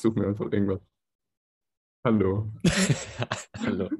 [0.00, 0.80] suche mir einfach irgendwas.
[2.04, 2.52] Hallo.
[3.58, 3.90] Hallo.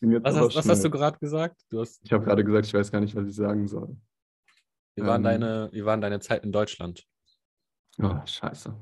[0.00, 1.62] Was hast, was hast du gerade gesagt?
[1.70, 3.96] Du hast, Ich habe gerade gesagt, ich weiß gar nicht, was ich sagen soll.
[4.96, 5.24] wie, waren Ähm.
[5.24, 7.04] deine, wie waren deine Zeit in Deutschland?
[7.98, 8.74] Oh, scheiße.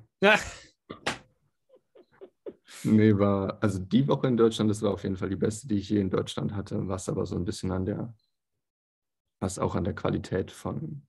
[2.83, 5.77] Nee, war, also die Woche in Deutschland, das war auf jeden Fall die beste, die
[5.77, 8.15] ich je in Deutschland hatte, was aber so ein bisschen an der,
[9.41, 11.07] was auch an der Qualität von,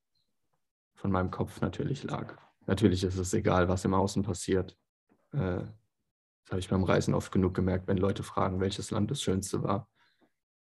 [0.96, 2.38] von meinem Kopf natürlich lag.
[2.68, 4.78] Natürlich ist es egal, was im Außen passiert.
[5.32, 5.62] Äh,
[6.46, 9.64] das habe ich beim Reisen oft genug gemerkt, wenn Leute fragen, welches Land das schönste
[9.64, 9.90] war.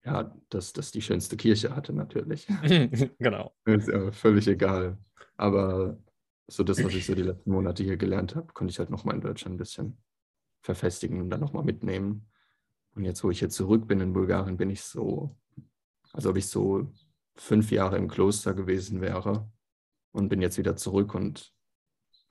[0.05, 2.47] Ja, dass das die schönste Kirche hatte natürlich.
[3.19, 3.53] genau.
[3.65, 4.99] Ist ja völlig egal.
[5.37, 5.99] Aber
[6.47, 9.17] so das, was ich so die letzten Monate hier gelernt habe, konnte ich halt nochmal
[9.17, 9.99] in Deutschland ein bisschen
[10.63, 12.29] verfestigen und dann nochmal mitnehmen.
[12.95, 15.37] Und jetzt, wo ich hier zurück bin in Bulgarien, bin ich so,
[16.13, 16.93] als ob ich so
[17.35, 19.51] fünf Jahre im Kloster gewesen wäre
[20.13, 21.53] und bin jetzt wieder zurück und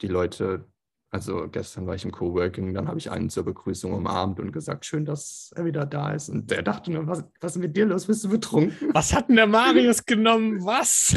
[0.02, 0.66] die Leute,
[1.12, 4.86] also gestern war ich im Coworking, dann habe ich einen zur Begrüßung umarmt und gesagt,
[4.86, 6.30] schön, dass er wieder da ist.
[6.30, 8.08] Und der dachte nur, was, was ist mit dir los?
[8.08, 8.94] Bist du betrunken?
[8.94, 10.64] Was hat denn der Marius genommen?
[10.66, 11.16] Was?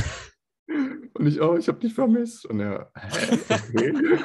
[1.15, 2.47] Und ich, oh, ich habe dich vermisst.
[2.47, 4.19] Und er, hä, okay.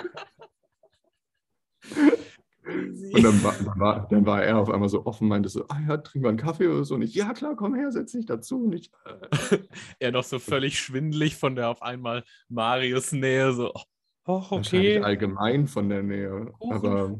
[2.65, 5.79] Und dann war, dann, war, dann war er auf einmal so offen, meinte so, ah
[5.87, 6.95] ja, trink mal einen Kaffee oder so.
[6.95, 8.63] Und ich, ja klar, komm her, setz dich dazu.
[8.63, 9.57] Und ich, äh,
[9.99, 13.81] er noch so völlig schwindelig von der auf einmal Marius Nähe, so, oh,
[14.25, 15.03] wahrscheinlich okay.
[15.03, 16.53] allgemein von der Nähe.
[16.59, 16.73] Kuchen.
[16.73, 17.19] Aber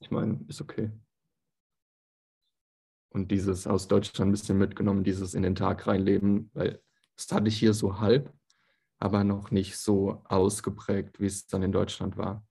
[0.00, 0.90] ich meine, ist okay.
[3.12, 6.80] Und dieses aus Deutschland ein bisschen mitgenommen, dieses in den Tag reinleben, weil
[7.16, 8.32] das hatte ich hier so halb,
[8.98, 12.46] aber noch nicht so ausgeprägt, wie es dann in Deutschland war.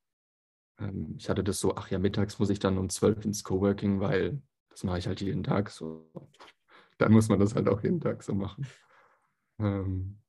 [0.80, 4.00] Ähm, Ich hatte das so, ach ja, mittags muss ich dann um 12 ins Coworking,
[4.00, 6.12] weil das mache ich halt jeden Tag so.
[6.98, 8.68] Dann muss man das halt auch jeden Tag so machen.
[9.60, 10.20] Ähm,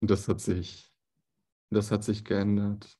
[0.00, 0.87] Und das hat sich,
[1.70, 2.98] das hat sich geändert.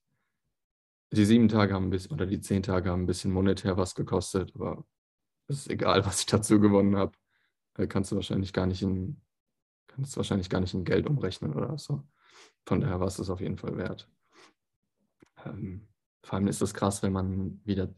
[1.13, 3.95] Die sieben Tage haben ein bisschen, oder die zehn Tage haben ein bisschen monetär was
[3.95, 4.85] gekostet, aber
[5.47, 7.13] es ist egal, was ich dazu gewonnen habe.
[7.89, 9.21] Kannst du wahrscheinlich gar nicht in,
[9.87, 12.03] kannst wahrscheinlich gar nicht in Geld umrechnen oder so.
[12.67, 14.11] Von daher war es das auf jeden Fall wert.
[15.45, 15.89] Ähm,
[16.23, 17.95] vor allem ist das krass, wenn man wieder,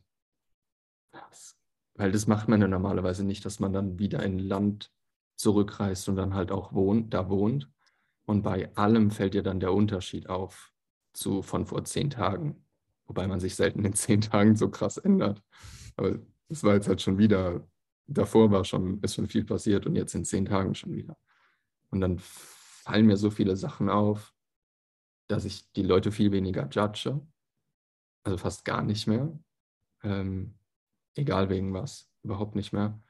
[1.94, 4.92] weil das macht man ja normalerweise nicht, dass man dann wieder in ein Land
[5.36, 7.70] zurückreist und dann halt auch wohnt, da wohnt.
[8.30, 10.72] Und bei allem fällt dir dann der Unterschied auf
[11.12, 12.64] zu von vor zehn Tagen.
[13.06, 15.42] Wobei man sich selten in zehn Tagen so krass ändert.
[15.96, 16.16] Aber
[16.48, 17.68] es war jetzt halt schon wieder,
[18.06, 21.18] davor war schon, ist schon viel passiert und jetzt in zehn Tagen schon wieder.
[21.90, 24.32] Und dann fallen mir so viele Sachen auf,
[25.26, 27.20] dass ich die Leute viel weniger judge.
[28.22, 29.36] Also fast gar nicht mehr.
[30.04, 30.54] Ähm,
[31.16, 33.02] egal wegen was, überhaupt nicht mehr.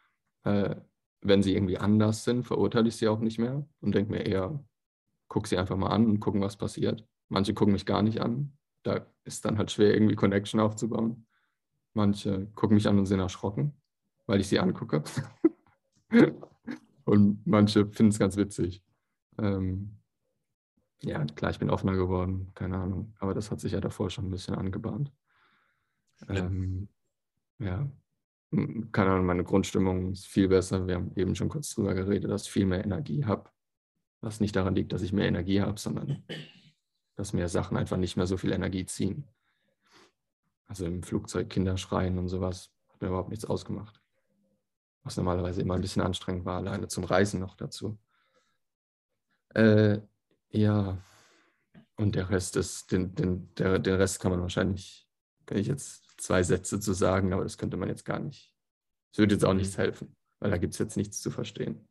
[0.44, 0.76] Äh,
[1.20, 4.64] wenn sie irgendwie anders sind, verurteile ich sie auch nicht mehr und denke mir eher,
[5.30, 7.06] guck sie einfach mal an und gucken, was passiert.
[7.30, 8.52] Manche gucken mich gar nicht an.
[8.82, 11.26] Da ist dann halt schwer, irgendwie Connection aufzubauen.
[11.94, 13.80] Manche gucken mich an und sind erschrocken,
[14.26, 15.02] weil ich sie angucke.
[17.04, 18.82] und manche finden es ganz witzig.
[19.38, 19.96] Ähm,
[21.02, 23.14] ja, klar, ich bin offener geworden, keine Ahnung.
[23.20, 25.10] Aber das hat sich ja davor schon ein bisschen angebahnt.
[26.28, 26.88] Ähm,
[27.58, 27.91] ja,
[28.52, 30.86] Hm, keine Ahnung, meine Grundstimmung ist viel besser.
[30.86, 33.50] Wir haben eben schon kurz drüber geredet, dass ich viel mehr Energie habe.
[34.20, 36.25] Was nicht daran liegt, dass ich mehr Energie habe, sondern
[37.16, 39.26] dass mir Sachen einfach nicht mehr so viel Energie ziehen.
[40.66, 44.00] Also im Flugzeug Kinder schreien und sowas hat mir überhaupt nichts ausgemacht.
[45.03, 47.98] Was normalerweise immer ein bisschen anstrengend war, alleine zum Reisen noch dazu.
[49.54, 50.00] Äh,
[50.50, 50.98] ja,
[51.97, 55.06] und der Rest ist, den, den, der, den Rest kann man wahrscheinlich,
[55.44, 58.54] kann ich jetzt zwei Sätze zu sagen, aber das könnte man jetzt gar nicht.
[59.12, 61.90] Es würde jetzt auch nichts helfen, weil da gibt es jetzt nichts zu verstehen.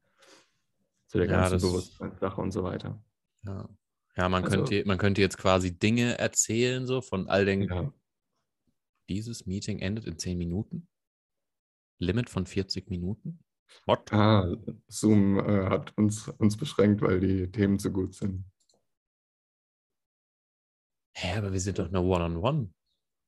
[1.10, 3.04] Zu der Ja, ganzen das- Bewusstseinssache und so weiter.
[3.44, 3.68] Ja,
[4.16, 7.64] ja man, Also- könnte, man könnte jetzt quasi Dinge erzählen, so von all den.
[7.64, 7.94] Ja,
[9.10, 10.88] Dieses Meeting endet in 10 Minuten.
[12.00, 13.44] Limit von 40 Minuten.
[13.86, 14.14] What?
[14.14, 14.56] ah,
[14.88, 18.46] Zoom äh, hat uns, uns beschränkt, weil die Themen zu gut sind.
[21.16, 22.72] Hä, aber wir sind doch eine One-on-One.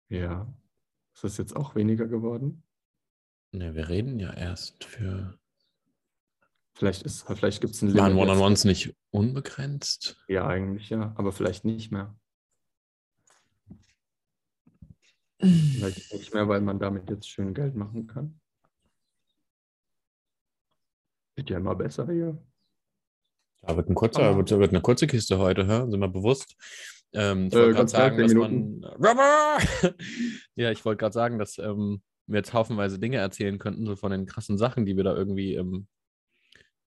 [0.09, 0.53] Ja.
[1.15, 2.63] Ist das jetzt auch weniger geworden?
[3.53, 5.37] Ne, wir reden ja erst für.
[6.73, 8.29] Vielleicht, ist- vielleicht gibt es ein Waren Limit jetzt.
[8.31, 10.17] One-on-Ones nicht unbegrenzt?
[10.27, 12.15] Ja, eigentlich ja, aber vielleicht nicht mehr.
[15.39, 18.39] Vielleicht nicht mehr, weil man damit jetzt schön Geld machen kann.
[21.35, 22.37] Wird ja immer besser hier.
[23.61, 25.89] Da wird, ein kurzer, wird, wird eine kurze Kiste heute, hä?
[25.89, 26.55] sind wir bewusst.
[27.13, 28.81] Ähm, ich Äh, wollte gerade sagen, dass zehn man.
[30.55, 34.11] Ja, ich wollte gerade sagen, dass ähm, wir jetzt haufenweise Dinge erzählen könnten, so von
[34.11, 35.87] den krassen Sachen, die wir da irgendwie ähm,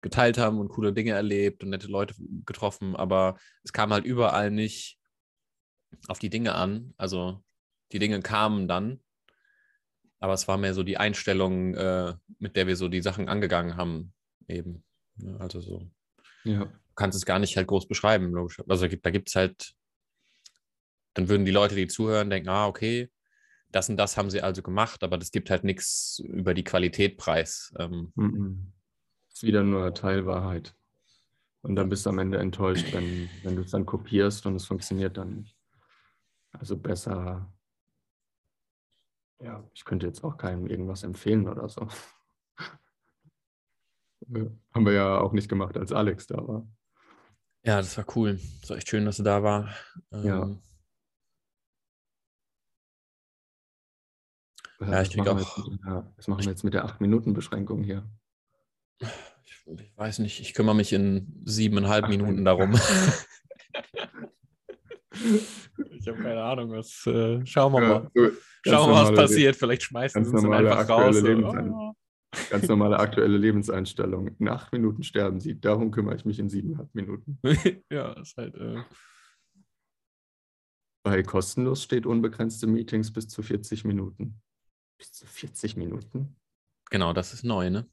[0.04, 2.14] geteilt haben und coole Dinge erlebt und nette Leute
[2.44, 4.98] getroffen, aber es kam halt überall nicht
[6.08, 6.92] auf die Dinge an.
[6.98, 7.42] Also
[7.90, 9.00] die Dinge kamen dann.
[10.20, 13.76] Aber es war mehr so die Einstellung, äh, mit der wir so die Sachen angegangen
[13.76, 14.12] haben,
[14.46, 14.84] eben.
[15.16, 15.36] Ne?
[15.40, 15.90] Also so.
[16.44, 16.66] Ja.
[16.66, 18.62] Du kannst es gar nicht halt groß beschreiben, logisch.
[18.68, 19.72] Also da gibt es halt,
[21.14, 23.10] dann würden die Leute, die zuhören, denken, ah, okay,
[23.72, 27.16] das und das haben sie also gemacht, aber das gibt halt nichts über die Qualität
[27.16, 27.72] preis.
[27.78, 28.73] Ähm, Mhm.
[29.34, 30.74] Ist wieder nur Teilwahrheit.
[31.62, 34.64] Und dann bist du am Ende enttäuscht, wenn, wenn du es dann kopierst und es
[34.66, 35.56] funktioniert dann nicht.
[36.52, 37.52] Also besser,
[39.40, 41.88] ja, ich könnte jetzt auch keinem irgendwas empfehlen oder so.
[44.72, 46.64] Haben wir ja auch nicht gemacht, als Alex da war.
[47.64, 48.38] ja, das war cool.
[48.62, 49.74] Es war echt schön, dass du da war.
[50.12, 50.42] Ja.
[50.44, 50.62] Ähm,
[54.80, 57.82] Äh, Ja, ich wir auch- jetzt mit der- Was machen wir jetzt mit der 8-Minuten-Beschränkung
[57.84, 58.08] hier?
[59.00, 59.08] Ich,
[59.66, 62.44] ich weiß nicht, ich kümmere mich in siebeneinhalb Ach, Minuten nein.
[62.44, 62.72] darum.
[65.12, 67.06] ich habe keine Ahnung, was.
[67.06, 68.10] Äh, schauen wir mal.
[68.14, 68.36] Ja, so,
[68.70, 69.56] Schauen wir mal, was passiert.
[69.56, 71.16] Vielleicht schmeißen ganz sie normale einfach aktuelle raus.
[71.20, 71.26] so.
[71.26, 71.92] Lebensein- Oh.
[72.50, 74.36] Ganz normale aktuelle Lebenseinstellung.
[74.40, 75.60] In acht Minuten sterben sie.
[75.60, 77.38] Darum kümmere ich mich in siebeneinhalb Minuten.
[77.90, 78.56] ja, ist halt.
[78.56, 78.82] Äh,
[81.04, 84.40] Bei kostenlos steht unbegrenzte Meetings bis zu 40 Minuten.
[84.98, 86.36] Bis zu 40 Minuten?
[86.90, 87.86] genau, das ist neu, ne?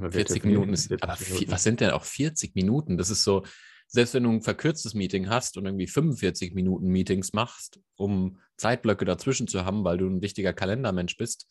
[0.00, 0.88] Aber wer 40 definiert Minuten ist.
[0.88, 1.50] 40 Aber Minuten?
[1.52, 2.96] was sind denn auch 40 Minuten?
[2.96, 3.44] Das ist so,
[3.86, 9.04] selbst wenn du ein verkürztes Meeting hast und irgendwie 45 Minuten Meetings machst, um Zeitblöcke
[9.04, 11.46] dazwischen zu haben, weil du ein wichtiger Kalendermensch bist,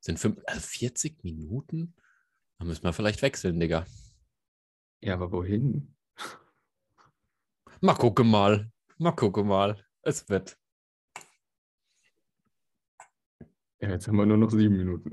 [0.00, 1.94] sind fünf, also 40 Minuten?
[2.58, 3.84] Da müssen wir vielleicht wechseln, Digga.
[5.02, 5.94] Ja, aber wohin?
[7.82, 8.70] Mal gucken mal.
[8.96, 9.84] Mal gucken mal.
[10.02, 10.56] Es wird.
[13.80, 15.10] Ja, jetzt haben wir nur noch sieben Minuten.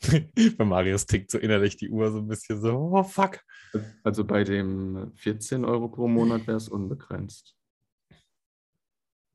[0.58, 3.40] Bei Marius tickt so innerlich die Uhr so ein bisschen so, oh fuck.
[4.04, 7.56] Also bei dem 14 Euro pro Monat wäre es unbegrenzt.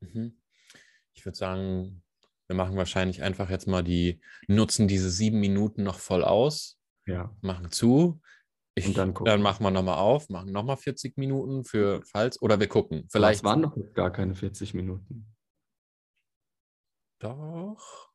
[0.00, 0.40] Mhm.
[1.14, 2.02] Ich würde sagen,
[2.48, 7.34] wir machen wahrscheinlich einfach jetzt mal die, nutzen diese sieben Minuten noch voll aus, Ja.
[7.40, 8.20] machen zu.
[8.74, 12.58] Ich, Und dann dann, machen wir nochmal auf, machen nochmal 40 Minuten für falls, oder
[12.58, 13.06] wir gucken.
[13.10, 13.40] Vielleicht.
[13.40, 15.26] es waren noch gar keine 40 Minuten.
[17.20, 18.10] Doch,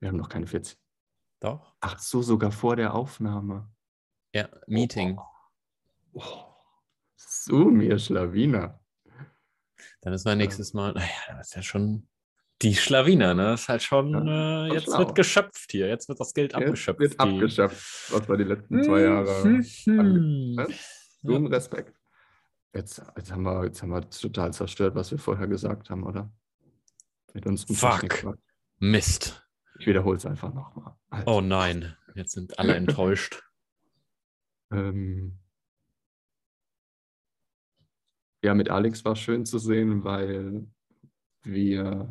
[0.00, 0.76] Wir haben noch keine 40.
[1.40, 1.74] doch.
[1.80, 3.68] Ach so, sogar vor der Aufnahme.
[4.34, 5.18] Ja, Meeting.
[6.12, 6.22] Oh,
[7.16, 8.80] so, mir Schlawiner.
[10.02, 12.06] Dann ist mein nächstes Mal, naja, das ist ja schon
[12.62, 13.44] die Schlawiner, ne?
[13.52, 14.98] Das ist halt schon, Ja, äh, jetzt schlau.
[14.98, 17.00] wird geschöpft hier, jetzt wird das Geld Jetzt abgeschöpft.
[17.00, 20.54] wird die- abgeschöpft, was wir die letzten zwei Jahre Mhm.
[20.56, 20.68] Ne?
[21.22, 21.96] So ein Respekt.
[22.74, 26.30] Jetzt, jetzt, haben wir, jetzt haben wir total zerstört, was wir vorher gesagt haben, oder?
[27.32, 28.36] Mit unserem Fuck.
[28.78, 29.46] Mist.
[29.80, 30.94] Ich wiederhole es einfach nochmal.
[31.08, 33.42] Also, Oh nein, jetzt sind alle enttäuscht.
[34.70, 35.38] ähm,
[38.44, 40.66] ja, mit Alex war schön zu sehen, weil
[41.42, 42.08] wir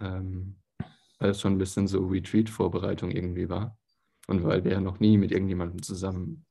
[0.00, 0.56] ähm,
[1.18, 3.78] weil es schon ein bisschen so Retreat-Vorbereitung irgendwie war.
[4.26, 6.46] Und weil wir ja noch nie mit irgendjemandem zusammen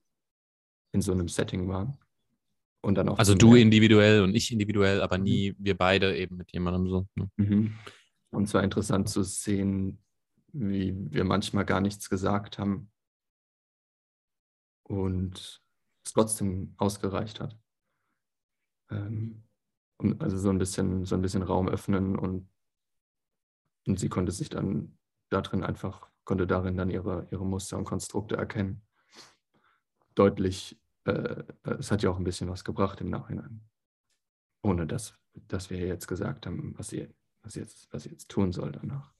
[0.91, 1.97] in so einem Setting waren.
[2.81, 5.23] Und dann auch Also du individuell und ich individuell, aber Mhm.
[5.23, 7.07] nie wir beide eben mit jemandem so.
[7.15, 7.29] ne?
[7.37, 7.73] Mhm.
[8.33, 10.03] Und zwar interessant zu sehen,
[10.53, 12.91] wie wir manchmal gar nichts gesagt haben
[14.83, 15.61] und
[16.03, 17.55] es trotzdem ausgereicht hat.
[18.89, 19.43] Ähm,
[20.17, 22.49] also so ein bisschen, so ein bisschen Raum öffnen und,
[23.85, 24.97] und sie konnte sich dann
[25.29, 28.81] darin einfach, konnte darin dann ihre, ihre Muster und Konstrukte erkennen.
[30.15, 33.61] Deutlich, äh, es hat ja auch ein bisschen was gebracht im Nachhinein.
[34.63, 37.13] Ohne dass, dass wir jetzt gesagt haben, was sie
[37.43, 39.11] was jetzt, was sie jetzt tun soll danach.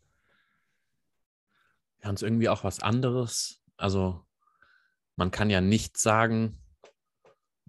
[2.01, 3.62] Ja, und es irgendwie auch was anderes.
[3.77, 4.25] Also
[5.15, 6.58] man kann ja nichts sagen,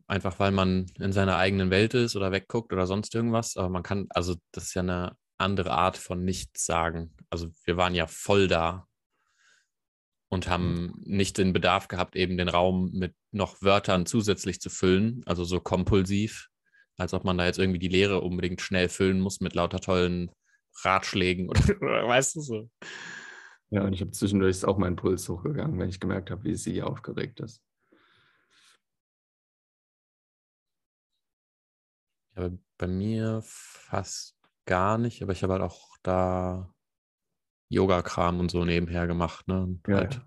[0.06, 3.56] einfach weil man in seiner eigenen Welt ist oder wegguckt oder sonst irgendwas.
[3.56, 7.14] Aber man kann, also das ist ja eine andere Art von nichts sagen.
[7.30, 8.86] Also wir waren ja voll da
[10.28, 15.22] und haben nicht den Bedarf gehabt, eben den Raum mit noch Wörtern zusätzlich zu füllen,
[15.26, 16.48] also so kompulsiv,
[16.96, 20.30] als ob man da jetzt irgendwie die Leere unbedingt schnell füllen muss mit lauter tollen
[20.82, 22.70] Ratschlägen oder, oder weißt du so.
[23.70, 26.82] Ja, und ich habe zwischendurch auch mein Puls hochgegangen, wenn ich gemerkt habe, wie sie
[26.82, 27.62] aufgeregt ist.
[32.36, 36.72] Ja, bei mir fast gar nicht, aber ich habe halt auch da
[37.68, 39.62] Yoga-Kram und so nebenher gemacht, ne?
[39.62, 40.20] Und Ja, halt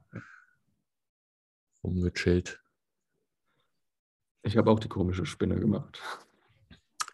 [1.83, 2.61] rumgechillt.
[4.43, 6.01] Ich habe auch die komische Spinne gemacht.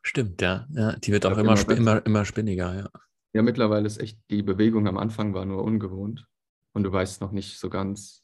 [0.02, 0.68] Stimmt, ja.
[0.72, 2.90] ja die wird auch immer, immer immer, immer spinniger, ja.
[3.34, 6.28] Ja, mittlerweile ist echt, die Bewegung am Anfang war nur ungewohnt
[6.74, 8.24] und du weißt noch nicht so ganz,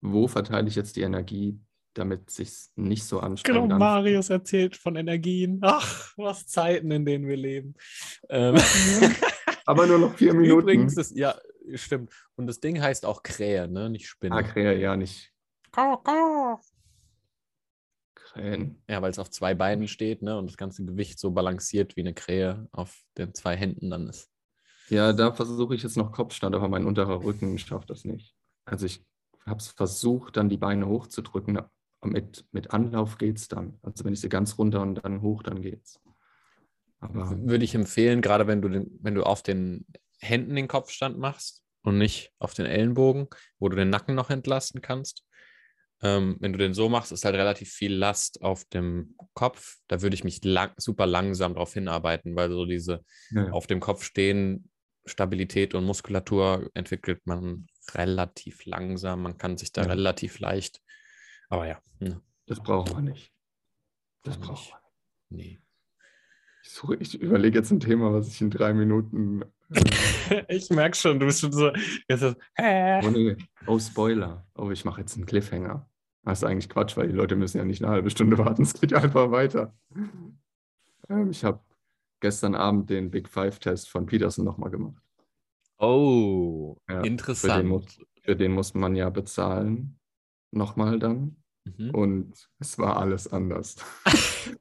[0.00, 1.60] wo verteile ich jetzt die Energie
[1.98, 3.78] damit es sich nicht so Genau, anstrengend anfühlt.
[3.78, 5.58] Marius erzählt von Energien.
[5.62, 7.74] Ach, was Zeiten, in denen wir leben.
[8.28, 8.56] Ähm,
[9.66, 10.60] Aber nur noch vier Minuten.
[10.60, 11.34] Übrigens, das, ja,
[11.74, 12.12] stimmt.
[12.36, 13.90] Und das Ding heißt auch Krähe, ne?
[13.90, 14.36] Nicht Spinne.
[14.36, 15.32] Ah, Krähe, ja, nicht
[15.70, 16.60] Kau, kau.
[18.38, 18.82] Krähen.
[18.88, 20.38] Ja, weil es auf zwei Beinen steht, ne?
[20.38, 24.30] Und das ganze Gewicht so balanciert wie eine Krähe auf den zwei Händen dann ist.
[24.88, 28.34] Ja, da versuche ich jetzt noch Kopfstand, aber mein unterer Rücken schafft das nicht.
[28.64, 29.04] Also ich
[29.44, 31.60] habe es versucht, dann die Beine hochzudrücken.
[32.04, 33.78] Mit, mit Anlauf geht es dann.
[33.82, 36.00] Also wenn ich sie ganz runter und dann hoch, dann geht's.
[37.00, 39.86] Aber Würde ich empfehlen, gerade wenn du, den, wenn du auf den
[40.20, 43.28] Händen den Kopfstand machst und nicht auf den Ellenbogen,
[43.58, 45.24] wo du den Nacken noch entlasten kannst.
[46.00, 49.78] Ähm, wenn du den so machst, ist halt relativ viel Last auf dem Kopf.
[49.88, 53.80] Da würde ich mich lang, super langsam darauf hinarbeiten, weil so diese ja, auf dem
[53.80, 54.70] Kopf stehen,
[55.06, 59.22] Stabilität und Muskulatur entwickelt man relativ langsam.
[59.22, 59.88] Man kann sich da Ja.
[59.88, 60.80] relativ leicht.
[61.48, 63.32] Aber ja, ne, das brauchen wir nicht.
[64.22, 65.58] Das brauchen wir nicht.
[65.58, 65.60] nee.
[66.68, 69.42] Ich, suche, ich überlege jetzt ein Thema, was ich in drei Minuten.
[69.70, 71.72] Äh, ich merke schon, du bist schon so.
[72.06, 73.00] Jetzt ist, hä?
[73.02, 73.36] oh, nee.
[73.66, 74.46] oh, Spoiler.
[74.54, 75.88] Oh, ich mache jetzt einen Cliffhanger.
[76.24, 78.64] Das ist eigentlich Quatsch, weil die Leute müssen ja nicht eine halbe Stunde warten.
[78.64, 79.74] Es geht ja einfach weiter.
[81.08, 81.60] Ähm, ich habe
[82.20, 85.02] gestern Abend den Big Five-Test von Peterson nochmal gemacht.
[85.78, 87.66] Oh, Ja, Für den, interessant.
[87.66, 89.98] muss, für den muss man ja bezahlen.
[90.50, 91.37] Nochmal dann.
[91.76, 91.90] Mhm.
[91.90, 93.76] Und es war alles anders.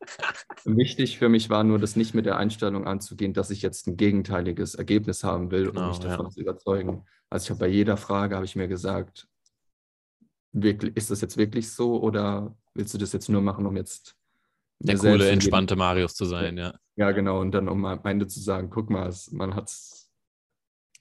[0.65, 3.97] Wichtig für mich war nur, das nicht mit der Einstellung anzugehen, dass ich jetzt ein
[3.97, 6.31] gegenteiliges Ergebnis haben will, Genau, um mich davon ja.
[6.31, 7.05] zu überzeugen.
[7.29, 9.27] Also ich habe bei jeder Frage, habe ich mir gesagt,
[10.51, 14.15] wirklich, ist das jetzt wirklich so oder willst du das jetzt nur machen, um jetzt
[14.79, 16.73] Der coole, entspannte Marius zu sein, ja.
[16.95, 17.39] Ja, genau.
[17.41, 20.11] Und dann um am Ende zu sagen, guck mal, es, man hat es,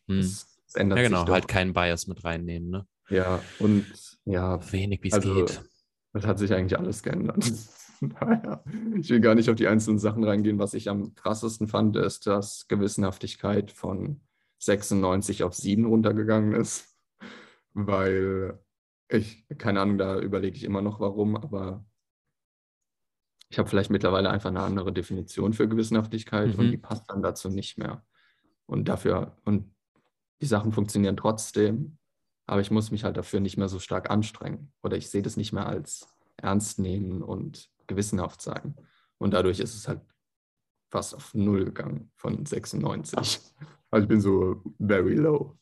[0.08, 0.18] Hm.
[0.20, 1.32] es, ändert Ja, genau, sich doch.
[1.32, 2.86] halt keinen Bias mit reinnehmen, ne?
[3.08, 3.86] Ja, und
[4.24, 5.62] ja, Wenig wie es Also, geht.
[6.16, 7.44] Das hat sich eigentlich alles geändert.
[8.00, 8.62] naja,
[8.98, 10.58] ich will gar nicht auf die einzelnen Sachen reingehen.
[10.58, 14.22] Was ich am krassesten fand, ist, dass Gewissenhaftigkeit von
[14.58, 16.96] 96 auf 7 runtergegangen ist.
[17.74, 18.58] Weil
[19.08, 21.84] ich, keine Ahnung, da überlege ich immer noch warum, aber
[23.50, 26.58] ich habe vielleicht mittlerweile einfach eine andere Definition für Gewissenhaftigkeit Mhm.
[26.58, 28.02] und die passt dann dazu nicht mehr.
[28.64, 29.70] Und dafür, und
[30.40, 31.98] die Sachen funktionieren trotzdem,
[32.46, 34.72] aber ich muss mich halt dafür nicht mehr so stark anstrengen.
[34.82, 38.76] Oder ich sehe das nicht mehr als ernst nehmen und gewissenhaft sein.
[39.18, 40.00] Und dadurch ist es halt
[40.90, 43.40] fast auf Null gegangen von 96.
[43.88, 45.56] Also ich bin so very low.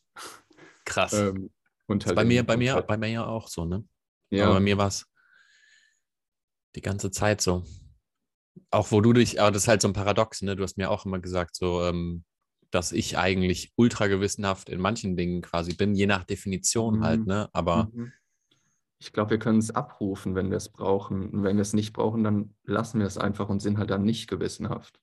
[0.83, 1.13] Krass.
[1.13, 1.51] Ähm,
[1.85, 3.87] und halt bei mir, bei mir, halt, bei mir ja auch so, ne?
[4.31, 5.05] ja, Aber bei mir war es
[6.75, 7.63] die ganze Zeit so.
[8.71, 10.55] Auch wo du dich, aber das ist halt so ein Paradox, ne?
[10.55, 12.25] Du hast mir auch immer gesagt, so, ähm,
[12.71, 17.25] dass ich eigentlich ultra gewissenhaft in manchen Dingen quasi bin, je nach Definition halt, Mhm.
[17.25, 17.49] ne?
[17.53, 18.11] Aber Mhm.
[18.97, 21.29] Ich glaube, wir können es abrufen, wenn wir es brauchen.
[21.29, 24.03] Und wenn wir es nicht brauchen, dann lassen wir es einfach und sind halt dann
[24.03, 24.99] nicht gewissenhaft.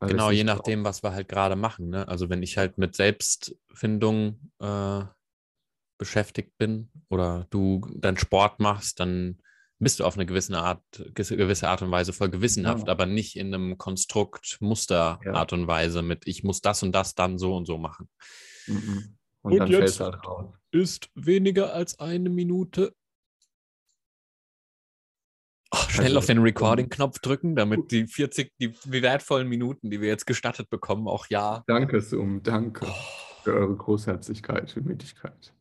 [0.00, 2.06] Genau, je nachdem, was wir halt gerade machen, ne?
[2.06, 5.02] Also wenn ich halt mit Selbstfindung äh,
[5.98, 9.38] beschäftigt bin oder du dann Sport machst, dann
[9.80, 10.82] bist du auf eine gewisse Art,
[11.14, 12.92] gewisse Art und Weise voll gewissenhaft, Ja.
[12.92, 15.34] aber nicht in einem Konstrukt, Muster Ja.
[15.34, 18.08] Art und Weise mit ich muss das und das dann so und so machen.
[18.66, 19.16] Mhm.
[19.42, 20.52] Und, Und dann jetzt- halt raus.
[20.72, 22.92] Ist weniger als eine Minute.
[25.70, 30.08] Oh, schnell Also, auf den Recording-Knopf drücken, damit die 40, die wertvollen Minuten, die wir
[30.08, 31.62] jetzt gestattet bekommen, auch ja.
[31.66, 32.94] Danke, Zoom, danke Oh,
[33.44, 35.52] für eure Großherzigkeit, Müdigkeit,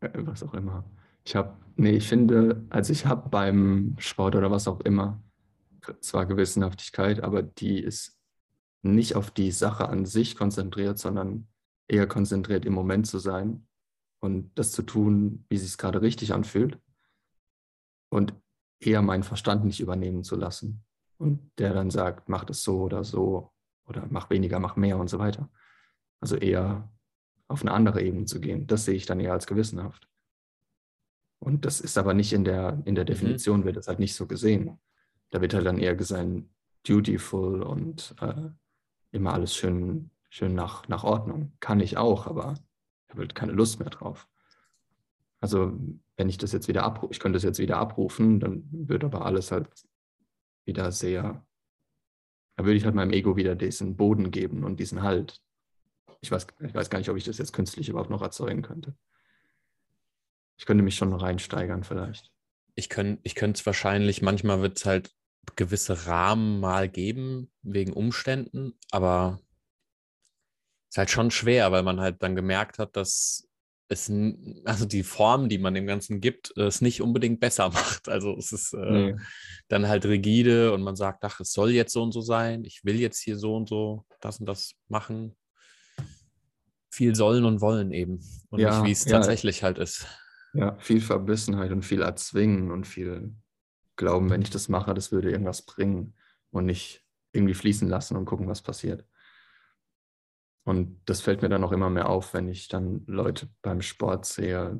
[0.00, 0.84] äh, was auch immer.
[1.24, 5.22] Ich habe, nee, ich finde, also ich habe beim Sport oder was auch immer
[6.00, 8.18] zwar Gewissenhaftigkeit, aber die ist
[8.82, 11.48] nicht auf die Sache an sich konzentriert, sondern
[11.88, 13.66] eher konzentriert im Moment zu sein
[14.20, 16.78] und das zu tun, wie sich es gerade richtig anfühlt
[18.10, 18.34] und
[18.80, 20.84] eher meinen Verstand nicht übernehmen zu lassen
[21.18, 23.52] und der dann sagt, mach das so oder so
[23.86, 25.50] oder mach weniger, mach mehr und so weiter.
[26.20, 26.90] Also eher
[27.48, 28.66] auf eine andere Ebene zu gehen.
[28.66, 30.08] Das sehe ich dann eher als gewissenhaft.
[31.44, 34.26] Und das ist aber nicht in der, in der Definition, wird das halt nicht so
[34.26, 34.78] gesehen.
[35.28, 36.26] Da wird halt dann eher gesagt,
[36.84, 38.48] dutiful und äh,
[39.12, 41.52] immer alles schön, schön nach, nach Ordnung.
[41.60, 42.54] Kann ich auch, aber
[43.04, 44.26] ich habe halt keine Lust mehr drauf.
[45.40, 45.78] Also
[46.16, 49.26] wenn ich das jetzt wieder abrufe, ich könnte das jetzt wieder abrufen, dann wird aber
[49.26, 49.68] alles halt
[50.64, 51.44] wieder sehr,
[52.56, 55.42] da würde ich halt meinem Ego wieder diesen Boden geben und diesen Halt.
[56.22, 58.96] Ich weiß, ich weiß gar nicht, ob ich das jetzt künstlich überhaupt noch erzeugen könnte.
[60.56, 62.30] Ich könnte mich schon reinsteigern vielleicht.
[62.76, 65.10] ich könnte ich es wahrscheinlich, manchmal wird es halt
[65.56, 69.40] gewisse Rahmen mal geben, wegen Umständen, aber
[70.88, 73.48] es ist halt schon schwer, weil man halt dann gemerkt hat, dass
[73.88, 74.10] es,
[74.64, 78.08] also die Form, die man dem Ganzen gibt, es nicht unbedingt besser macht.
[78.08, 79.16] Also es ist äh, nee.
[79.68, 82.84] dann halt rigide und man sagt, ach, es soll jetzt so und so sein, ich
[82.84, 85.36] will jetzt hier so und so das und das machen.
[86.90, 88.20] Viel sollen und wollen eben
[88.50, 89.12] und ja, nicht, wie es ja.
[89.12, 90.06] tatsächlich halt ist.
[90.54, 93.34] Ja, viel Verbissenheit und viel Erzwingen und viel
[93.96, 96.14] Glauben, wenn ich das mache, das würde irgendwas bringen
[96.50, 99.04] und nicht irgendwie fließen lassen und gucken, was passiert.
[100.64, 104.24] Und das fällt mir dann auch immer mehr auf, wenn ich dann Leute beim Sport
[104.26, 104.78] sehe.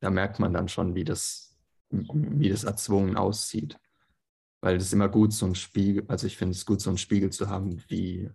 [0.00, 1.58] Da merkt man dann schon, wie das,
[1.90, 3.78] wie das erzwungen aussieht.
[4.60, 6.98] Weil es ist immer gut, so ein Spiegel, also ich finde es gut, so einen
[6.98, 8.30] Spiegel zu haben, wie,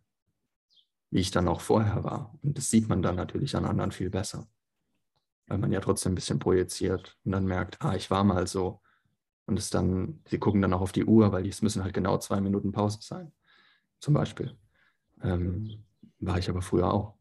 [1.09, 2.37] wie ich dann auch vorher war.
[2.43, 4.47] Und das sieht man dann natürlich an anderen viel besser.
[5.49, 8.81] Weil man ja trotzdem ein bisschen projiziert und dann merkt, ah, ich war mal so.
[9.47, 12.19] Und es dann, sie gucken dann auch auf die Uhr, weil es müssen halt genau
[12.19, 13.31] zwei Minuten Pause sein.
[13.99, 14.55] Zum Beispiel.
[15.23, 15.83] Ähm,
[16.19, 17.15] war ich aber früher auch.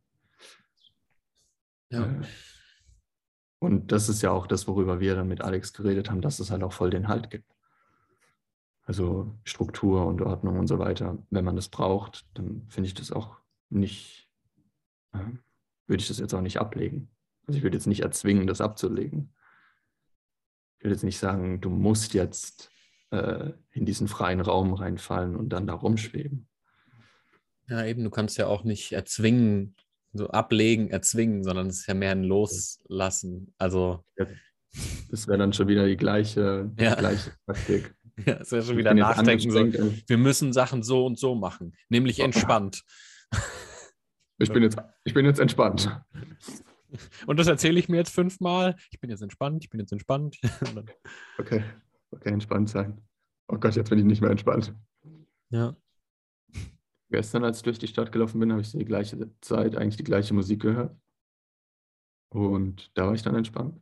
[1.91, 2.05] Ja.
[2.05, 2.23] Äh,
[3.61, 6.51] und das ist ja auch das, worüber wir dann mit Alex geredet haben, dass es
[6.51, 7.57] halt auch voll den Halt gibt.
[8.83, 11.19] Also Struktur und Ordnung und so weiter.
[11.31, 13.37] Wenn man das braucht, dann finde ich das auch
[13.71, 14.29] nicht,
[15.13, 15.19] äh,
[15.87, 17.11] würde ich das jetzt auch nicht ablegen.
[17.49, 19.33] Also ich würde jetzt nicht erzwingen, das abzulegen.
[20.77, 22.71] Ich würde jetzt nicht sagen, du musst jetzt
[23.11, 26.47] äh, in diesen freien Raum reinfallen und dann da rumschweben.
[27.69, 29.75] Ja, eben, du kannst ja auch nicht erzwingen,
[30.13, 33.55] so ablegen, erzwingen, sondern es ist ja mehr ein Loslassen.
[33.57, 34.05] Also.
[35.11, 36.95] Das wäre dann schon wieder die gleiche, ja.
[36.95, 37.95] die gleiche Taktik.
[38.27, 39.49] Ja, es wäre schon wieder nachdenken.
[39.53, 42.83] So, wir müssen Sachen so und so machen, nämlich entspannt.
[44.39, 45.89] Ich bin jetzt, ich bin jetzt entspannt.
[47.27, 48.77] Und das erzähle ich mir jetzt fünfmal.
[48.91, 50.39] Ich bin jetzt entspannt, ich bin jetzt entspannt.
[51.39, 51.63] okay,
[52.11, 53.01] okay, entspannt sein.
[53.49, 54.75] Oh Gott, jetzt bin ich nicht mehr entspannt.
[55.51, 55.77] Ja.
[57.11, 60.05] Gestern, als ich durch die Stadt gelaufen bin, habe ich die gleiche Zeit eigentlich die
[60.05, 60.95] gleiche Musik gehört.
[62.31, 63.81] Und da war ich dann entspannt.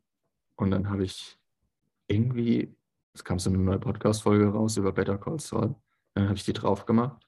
[0.56, 1.36] Und dann habe ich
[2.06, 2.74] irgendwie,
[3.12, 5.74] es kam so eine neue Podcast-Folge raus über Better Call Saul.
[6.14, 7.26] Dann habe ich die drauf gemacht.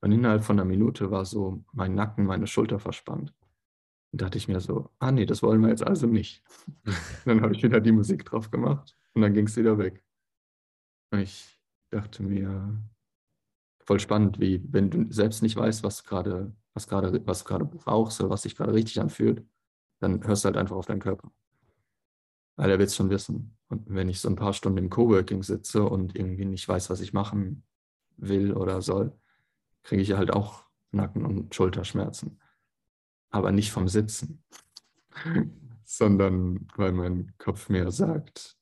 [0.00, 3.34] Und innerhalb von einer Minute war so mein Nacken, meine Schulter verspannt.
[4.12, 6.42] Und dachte ich mir so, ah nee, das wollen wir jetzt also nicht.
[7.24, 10.04] dann habe ich wieder die Musik drauf gemacht und dann ging es wieder weg.
[11.10, 12.76] Und ich dachte mir,
[13.90, 17.64] voll spannend, wie wenn du selbst nicht weißt, was gerade, was gerade, was du gerade
[17.64, 19.44] brauchst oder was sich gerade richtig anfühlt,
[20.00, 21.32] dann hörst du halt einfach auf deinen Körper.
[22.56, 23.56] Weil er will es schon wissen.
[23.68, 27.00] Und wenn ich so ein paar Stunden im Coworking sitze und irgendwie nicht weiß, was
[27.00, 27.64] ich machen
[28.16, 29.12] will oder soll,
[29.82, 32.40] kriege ich halt auch Nacken- und Schulterschmerzen.
[33.30, 34.42] Aber nicht vom Sitzen,
[35.84, 38.56] sondern weil mein Kopf mir sagt,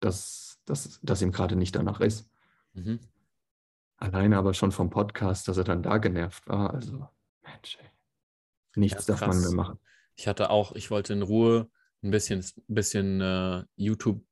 [0.00, 2.30] dass, dass, dass ihm gerade nicht danach ist.
[2.72, 3.00] Mhm.
[3.96, 6.72] Alleine aber schon vom Podcast, dass er dann da genervt war.
[6.72, 7.08] Also,
[7.42, 7.90] Mensch, ey.
[8.76, 9.78] Nichts ja, darf man mehr machen.
[10.14, 11.70] Ich hatte auch, ich wollte in Ruhe
[12.02, 14.24] ein bisschen, bisschen uh, YouTube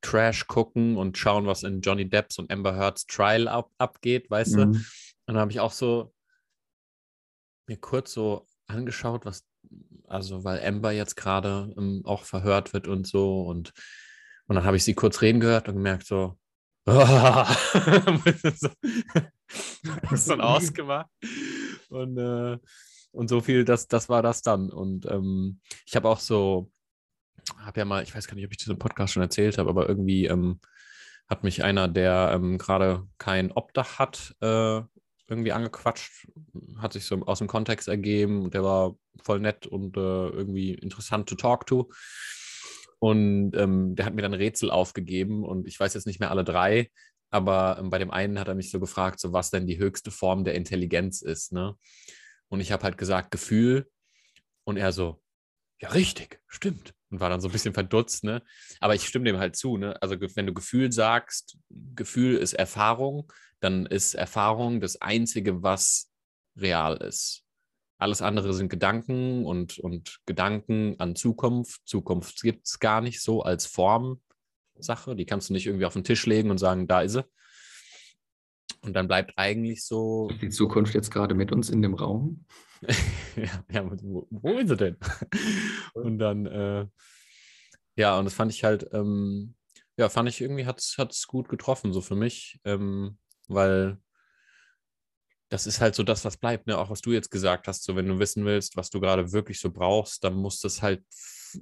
[0.00, 4.56] Trash gucken und schauen, was in Johnny Depps und Amber Heards Trial ab, abgeht, weißt
[4.56, 4.58] mhm.
[4.58, 4.62] du?
[4.66, 4.84] Und
[5.26, 6.12] dann habe ich auch so
[7.66, 9.44] mir kurz so angeschaut, was,
[10.06, 13.72] also weil Amber jetzt gerade um, ähm, auch verhört wird und so und,
[14.46, 16.38] und dann habe ich sie kurz reden gehört und gemerkt so,
[16.86, 17.44] Oh.
[18.54, 18.68] so,
[20.28, 21.08] dann ausgemacht.
[21.88, 22.58] Und, äh,
[23.12, 24.70] und so viel, das, das war das dann.
[24.70, 26.70] Und ähm, ich habe auch so,
[27.58, 29.88] habe ja mal, ich weiß gar nicht, ob ich diesen Podcast schon erzählt habe, aber
[29.88, 30.60] irgendwie ähm,
[31.28, 34.82] hat mich einer, der ähm, gerade kein Obdach hat, äh,
[35.28, 36.28] irgendwie angequatscht,
[36.78, 40.74] hat sich so aus dem Kontext ergeben und der war voll nett und äh, irgendwie
[40.74, 41.90] interessant to talk to.
[42.98, 46.44] Und ähm, der hat mir dann Rätsel aufgegeben und ich weiß jetzt nicht mehr alle
[46.44, 46.90] drei,
[47.30, 50.10] aber ähm, bei dem einen hat er mich so gefragt, so was denn die höchste
[50.10, 51.52] Form der Intelligenz ist.
[51.52, 51.76] Ne?
[52.48, 53.90] Und ich habe halt gesagt, Gefühl.
[54.62, 55.20] Und er so,
[55.84, 56.94] ja, richtig, stimmt.
[57.10, 58.42] Und war dann so ein bisschen verdutzt, ne?
[58.80, 60.00] Aber ich stimme dem halt zu, ne?
[60.02, 61.58] Also wenn du Gefühl sagst,
[61.94, 66.10] Gefühl ist Erfahrung, dann ist Erfahrung das Einzige, was
[66.56, 67.44] real ist.
[67.98, 71.82] Alles andere sind Gedanken und, und Gedanken an Zukunft.
[71.84, 75.14] Zukunft gibt es gar nicht so als Formsache.
[75.16, 77.24] Die kannst du nicht irgendwie auf den Tisch legen und sagen, da ist sie.
[78.80, 80.28] Und dann bleibt eigentlich so.
[80.30, 82.46] Ist die Zukunft jetzt gerade mit uns in dem Raum?
[83.36, 84.96] ja, ja wo, ist sie denn?
[85.94, 86.86] und dann, äh,
[87.96, 89.54] ja, und das fand ich halt, ähm,
[89.96, 93.18] ja, fand ich irgendwie, hat es gut getroffen, so für mich, ähm,
[93.48, 93.98] weil
[95.50, 96.78] das ist halt so das, was bleibt, ne?
[96.78, 99.60] Auch was du jetzt gesagt hast, so wenn du wissen willst, was du gerade wirklich
[99.60, 101.04] so brauchst, dann musst du es halt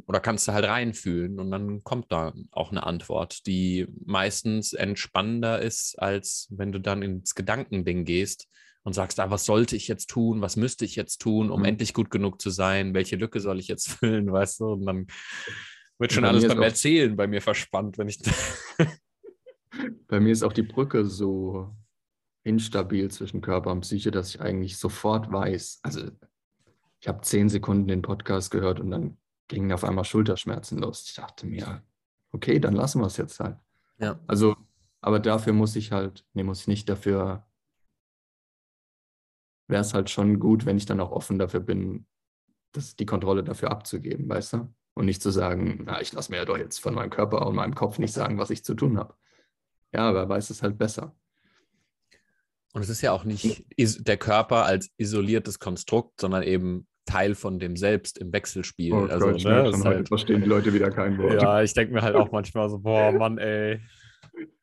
[0.06, 5.60] oder kannst du halt reinfühlen und dann kommt da auch eine Antwort, die meistens entspannender
[5.60, 8.48] ist, als wenn du dann ins Gedankending gehst
[8.84, 11.66] und sagst, ah, was sollte ich jetzt tun, was müsste ich jetzt tun, um Mhm.
[11.66, 14.64] endlich gut genug zu sein, welche Lücke soll ich jetzt füllen, weißt du?
[14.72, 15.06] Und dann
[15.98, 18.18] wird schon Bei alles beim Erzählen bei mir verspannt, wenn ich.
[20.06, 21.74] Bei mir ist auch die Brücke so
[22.44, 25.80] instabil zwischen Körper und Psyche, dass ich eigentlich sofort weiß.
[25.82, 26.10] Also
[27.00, 29.16] ich habe zehn Sekunden den Podcast gehört und dann
[29.48, 31.04] gingen auf einmal Schulterschmerzen los.
[31.08, 31.82] Ich dachte mir,
[32.32, 33.56] okay, dann lassen wir es jetzt halt.
[33.98, 34.20] Ja.
[34.26, 34.56] Also,
[35.00, 37.46] aber dafür muss ich halt, nee, muss ich nicht dafür,
[39.68, 42.06] wäre es halt schon gut, wenn ich dann auch offen dafür bin,
[42.72, 44.74] das, die Kontrolle dafür abzugeben, weißt du?
[44.94, 47.54] Und nicht zu sagen, na, ich lasse mir ja doch jetzt von meinem Körper und
[47.54, 49.14] meinem Kopf nicht sagen, was ich zu tun habe.
[49.92, 51.14] Ja, aber er weiß es halt besser.
[52.74, 57.34] Und es ist ja auch nicht is der Körper als isoliertes Konstrukt, sondern eben Teil
[57.34, 58.92] von dem Selbst im Wechselspiel.
[58.92, 61.42] Oh also, Gott, ich ne, schon, halt, verstehen die Leute wieder kein Wort.
[61.42, 63.80] ja, ich denke mir halt auch manchmal so, boah, Mann, ey.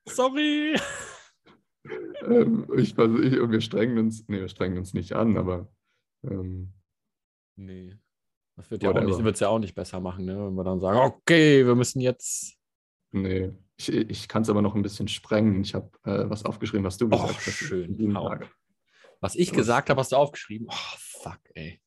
[0.05, 0.75] Sorry.
[2.25, 5.67] Ähm, ich, vers- ich, wir strengen uns, nee, wir strengen uns nicht an, aber
[6.23, 6.73] ähm,
[7.55, 7.97] Nee.
[8.55, 10.37] Das wird ja auch nicht, wird's ja auch nicht besser machen, ne?
[10.47, 12.57] wenn wir dann sagen, okay, wir müssen jetzt.
[13.11, 13.51] nee.
[13.81, 15.61] Ich, ich kann es aber noch ein bisschen sprengen.
[15.61, 17.53] Ich habe äh, was aufgeschrieben, was du Oh, gesagt hast.
[17.53, 18.13] schön.
[19.21, 20.67] Was ich gesagt habe, hast du aufgeschrieben.
[20.69, 21.79] Oh, fuck, ey.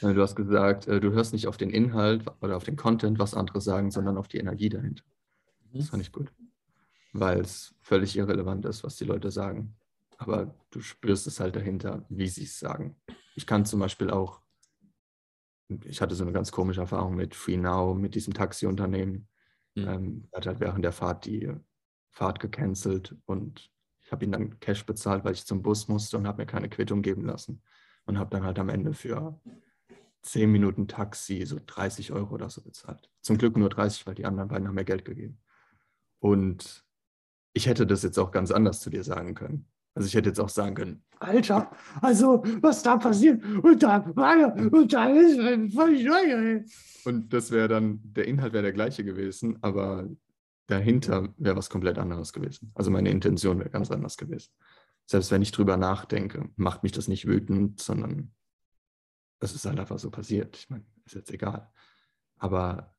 [0.00, 3.20] Äh, Du hast gesagt, äh, du hörst nicht auf den Inhalt oder auf den Content,
[3.20, 5.04] was andere sagen, sondern auf die Energie dahinter.
[5.72, 6.32] Das fand ich gut.
[7.12, 9.76] Weil es völlig irrelevant ist, was die Leute sagen.
[10.16, 12.96] Aber du spürst es halt dahinter, wie sie es sagen.
[13.34, 14.40] Ich kann zum Beispiel auch,
[15.84, 19.28] ich hatte so eine ganz komische Erfahrung mit Free Now, mit diesem Taxiunternehmen.
[19.74, 19.88] Mhm.
[19.88, 21.52] Ähm, er hat halt während der Fahrt die
[22.10, 23.70] Fahrt gecancelt und
[24.04, 26.68] ich habe ihm dann Cash bezahlt, weil ich zum Bus musste und habe mir keine
[26.68, 27.62] Quittung geben lassen.
[28.04, 29.40] Und habe dann halt am Ende für
[30.22, 33.10] 10 Minuten Taxi so 30 Euro oder so bezahlt.
[33.20, 35.40] Zum Glück nur 30, weil die anderen beiden haben mir Geld gegeben.
[36.18, 36.84] Und
[37.52, 39.66] ich hätte das jetzt auch ganz anders zu dir sagen können.
[39.94, 44.92] Also ich hätte jetzt auch sagen können, Alter, also was da passiert und da und
[44.92, 46.64] da ist äh, voll neu.
[47.04, 50.08] Und das wäre dann, der Inhalt wäre der gleiche gewesen, aber
[50.66, 52.72] dahinter wäre was komplett anderes gewesen.
[52.74, 54.50] Also meine Intention wäre ganz anders gewesen.
[55.06, 58.32] Selbst wenn ich drüber nachdenke, macht mich das nicht wütend, sondern
[59.40, 60.56] es ist halt einfach so passiert.
[60.56, 61.70] Ich meine, ist jetzt egal.
[62.38, 62.94] Aber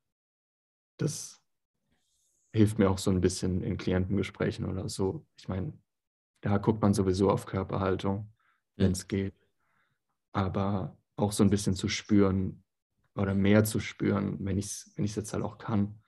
[0.98, 1.43] das
[2.54, 5.26] hilft mir auch so ein bisschen in Klientengesprächen oder so.
[5.38, 5.74] Ich meine,
[6.42, 8.32] da guckt man sowieso auf Körperhaltung,
[8.76, 9.34] wenn es geht.
[10.34, 12.64] Aber auch so ein bisschen zu spüren
[13.16, 16.02] oder mehr zu spüren, wenn ich es wenn ich's jetzt halt auch kann,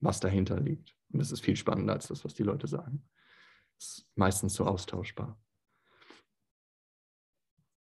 [0.00, 0.94] was dahinter liegt.
[1.12, 3.08] Und das ist viel spannender als das, was die Leute sagen.
[3.78, 5.40] Ist meistens so austauschbar.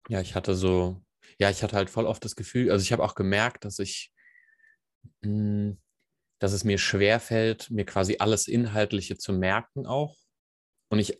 [0.09, 1.03] Ja, ich hatte so,
[1.39, 4.13] ja, ich hatte halt voll oft das Gefühl, also ich habe auch gemerkt, dass ich,
[5.23, 5.77] mh,
[6.39, 10.17] dass es mir schwerfällt, mir quasi alles Inhaltliche zu merken auch.
[10.89, 11.19] Und ich,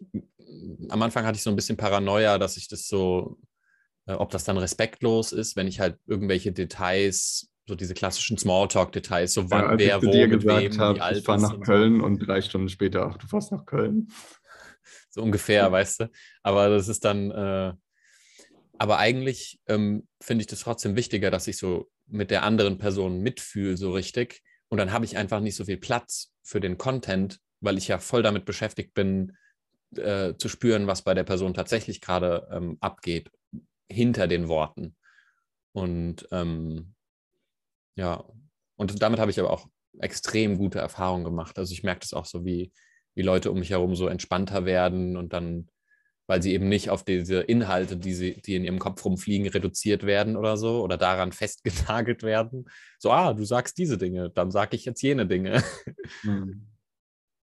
[0.89, 3.39] am Anfang hatte ich so ein bisschen Paranoia, dass ich das so,
[4.07, 9.33] äh, ob das dann respektlos ist, wenn ich halt irgendwelche Details, so diese klassischen Smalltalk-Details,
[9.33, 11.61] so wann, als wer, wo, dir mit gesagt wem, habe, wie alt ich fahre nach.
[11.61, 14.09] Köln und drei Stunden später, ach, du fährst nach Köln.
[15.11, 16.11] so ungefähr, weißt du.
[16.43, 17.73] Aber das ist dann, äh,
[18.79, 23.21] aber eigentlich ähm, finde ich das trotzdem wichtiger, dass ich so mit der anderen Person
[23.21, 24.43] mitfühle, so richtig.
[24.69, 27.99] Und dann habe ich einfach nicht so viel Platz für den Content, weil ich ja
[27.99, 29.37] voll damit beschäftigt bin,
[29.97, 33.31] äh, zu spüren, was bei der Person tatsächlich gerade ähm, abgeht,
[33.89, 34.97] hinter den Worten.
[35.73, 36.95] Und ähm,
[37.97, 38.25] ja,
[38.77, 39.69] und damit habe ich aber auch
[40.01, 41.59] extrem gute Erfahrungen gemacht.
[41.59, 42.73] Also ich merke das auch so, wie,
[43.15, 45.69] wie Leute um mich herum so entspannter werden und dann,
[46.27, 50.05] weil sie eben nicht auf diese Inhalte, die, sie, die in ihrem Kopf rumfliegen, reduziert
[50.05, 52.67] werden oder so oder daran festgenagelt werden.
[52.99, 55.63] So, ah, du sagst diese Dinge, dann sage ich jetzt jene Dinge.
[56.23, 56.69] Mhm.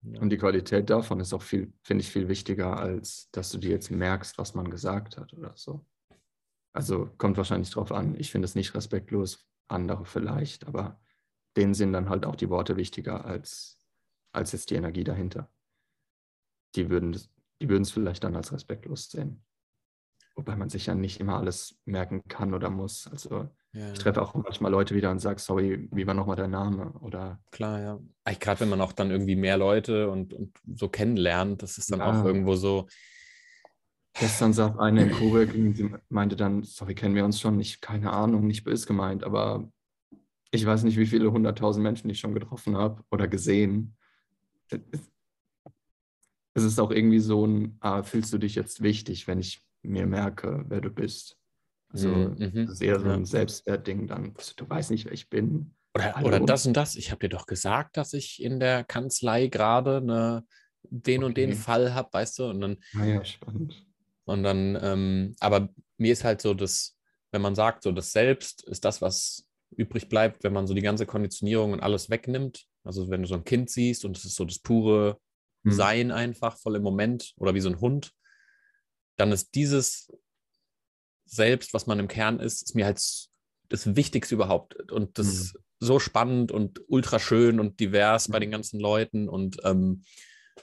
[0.02, 3.72] Und die Qualität davon ist auch viel, finde ich, viel wichtiger, als dass du dir
[3.72, 5.86] jetzt merkst, was man gesagt hat oder so.
[6.74, 8.16] Also kommt wahrscheinlich drauf an.
[8.18, 11.02] Ich finde es nicht respektlos, andere vielleicht, aber
[11.58, 13.78] denen sind dann halt auch die Worte wichtiger als,
[14.32, 15.52] als jetzt die Energie dahinter.
[16.76, 17.30] Die würden das-
[17.62, 19.44] die würden es vielleicht dann als respektlos sehen.
[20.36, 23.08] Wobei man sich ja nicht immer alles merken kann oder muss.
[23.12, 26.52] Also Ja, ich treffe auch manchmal Leute wieder und sage, sorry, wie war nochmal dein
[26.52, 26.94] Name?
[27.02, 28.00] Oder klar, ja.
[28.24, 31.92] Eigentlich Gerade wenn man auch dann irgendwie mehr Leute und, und so kennenlernt, das ist
[31.92, 32.22] dann Ja.
[32.22, 32.88] auch irgendwo so,
[34.20, 37.60] Gestern saß eine in Coburg und sie meinte dann, sorry, kennen wir uns schon?
[37.60, 39.72] Ich, keine Ahnung, nicht böse gemeint, aber
[40.52, 43.96] ich weiß nicht, wie viele hunderttausend Menschen ich schon getroffen habe oder gesehen.
[46.54, 50.06] Es ist auch irgendwie so ein, ah, fühlst du dich jetzt wichtig, wenn ich mir
[50.08, 51.38] merke, wer du bist?
[51.90, 54.34] Also Mhm, mhm, das ist eher so ein Selbstwertding dann.
[54.38, 55.74] Also, Du weißt nicht, wer ich bin.
[55.96, 56.28] Oder, Hallo?
[56.28, 56.96] oder das und das.
[56.96, 60.46] Ich habe dir doch gesagt, dass ich in der Kanzlei gerade ne,
[60.84, 61.56] den und den Okay.
[61.56, 62.46] Fall habe, weißt du?
[62.50, 63.86] Und dann, Naja, spannend.
[64.26, 66.98] Und dann, ähm, aber mir ist halt so das,
[67.32, 70.82] wenn man sagt, so das Selbst ist das, was übrig bleibt, wenn man so die
[70.82, 72.66] ganze Konditionierung und alles wegnimmt.
[72.84, 75.20] Also wenn du so ein Kind siehst und es ist so das pure
[75.64, 75.72] hm.
[75.72, 78.14] Sein einfach, voll im Moment oder wie so ein Hund,
[79.18, 80.12] dann ist dieses
[81.26, 83.00] Selbst, was man im Kern ist, ist mir halt
[83.70, 84.92] das Wichtigste überhaupt.
[84.92, 85.62] Und das hm.
[85.80, 90.04] so spannend und ultra schön und divers bei den ganzen Leuten und ähm,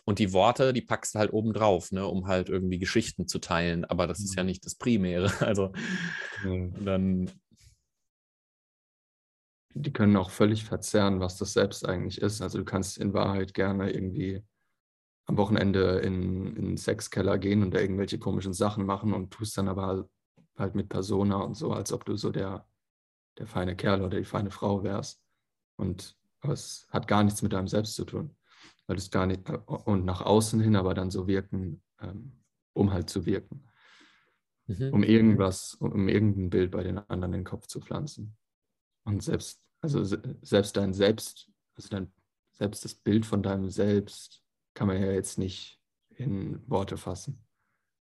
[0.04, 3.38] und die Worte, die packst du halt oben drauf, ne, um halt irgendwie Geschichten zu
[3.38, 3.85] teilen.
[3.85, 5.32] Aber das ist ja nicht das Primäre.
[5.40, 5.72] Also
[6.44, 7.30] dann
[9.74, 12.40] die können auch völlig verzerren, was das selbst eigentlich ist.
[12.40, 14.42] Also du kannst in Wahrheit gerne irgendwie
[15.27, 19.59] am Wochenende in, in einen Sexkeller gehen und da irgendwelche komischen Sachen machen und tust
[19.59, 20.09] dann aber
[20.57, 22.67] halt mit Persona und so, als ob du so der,
[23.39, 25.23] der feine Kerl oder die feine Frau wärst.
[25.77, 28.37] Und aber es hat gar nichts mit deinem Selbst zu tun.
[28.87, 33.11] Weil es gar nicht, und nach außen hin aber dann so wirken, ähm, um halt
[33.11, 33.67] zu wirken.
[34.67, 34.93] Mhm.
[34.93, 38.37] Um irgendwas, um irgendein Bild bei den anderen in den Kopf zu pflanzen.
[39.05, 40.03] Und selbst also
[40.43, 42.12] selbst dein Selbst, also dein,
[42.53, 44.43] selbst das Bild von deinem Selbst
[44.77, 47.43] kann man ja jetzt nicht in Worte fassen.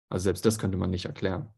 [0.10, 1.54] Also selbst das könnte man nicht erklären.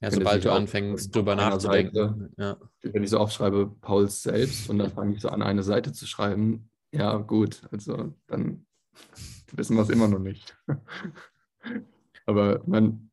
[0.00, 1.94] Ja, sobald du anfängst, drüber nachzudenken.
[1.94, 2.58] Seite, ja.
[2.82, 6.06] Wenn ich so aufschreibe, Pauls Selbst, und dann fange ich so an, eine Seite zu
[6.06, 8.66] schreiben, ja, gut, also dann
[9.52, 10.56] wissen wir es immer noch nicht.
[12.26, 13.10] Aber man,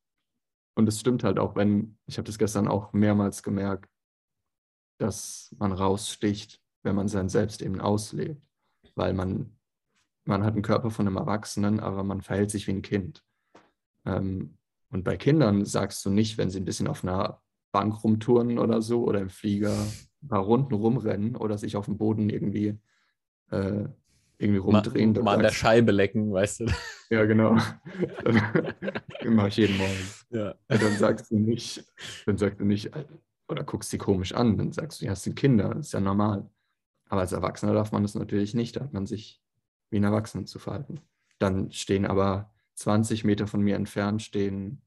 [0.75, 3.89] und es stimmt halt auch, wenn, ich habe das gestern auch mehrmals gemerkt,
[4.99, 8.41] dass man raussticht, wenn man sein Selbst eben auslebt.
[8.95, 9.57] Weil man,
[10.25, 13.23] man hat einen Körper von einem Erwachsenen, aber man verhält sich wie ein Kind.
[14.05, 14.57] Ähm,
[14.89, 18.81] und bei Kindern sagst du nicht, wenn sie ein bisschen auf einer Bank rumtouren oder
[18.81, 19.73] so oder im Flieger
[20.23, 22.77] ein paar Runden rumrennen oder sich auf dem Boden irgendwie,
[23.49, 23.85] äh,
[24.37, 25.13] irgendwie rumdrehen.
[25.13, 26.65] Mal, mal an der Scheibe lecken, weißt du.
[27.09, 27.57] Ja, genau.
[29.21, 30.09] Das mache ich jeden Morgen.
[30.31, 30.55] Ja.
[30.67, 31.85] Dann sagst du nicht,
[32.25, 32.89] dann sagst du nicht,
[33.47, 35.99] oder guckst sie komisch an, dann sagst du, ja, es sind Kinder, das ist ja
[35.99, 36.49] normal.
[37.07, 39.41] Aber als Erwachsener darf man das natürlich nicht, da hat man sich
[39.91, 41.01] wie ein Erwachsener zu verhalten.
[41.37, 44.81] Dann stehen aber 20 Meter von mir entfernt stehen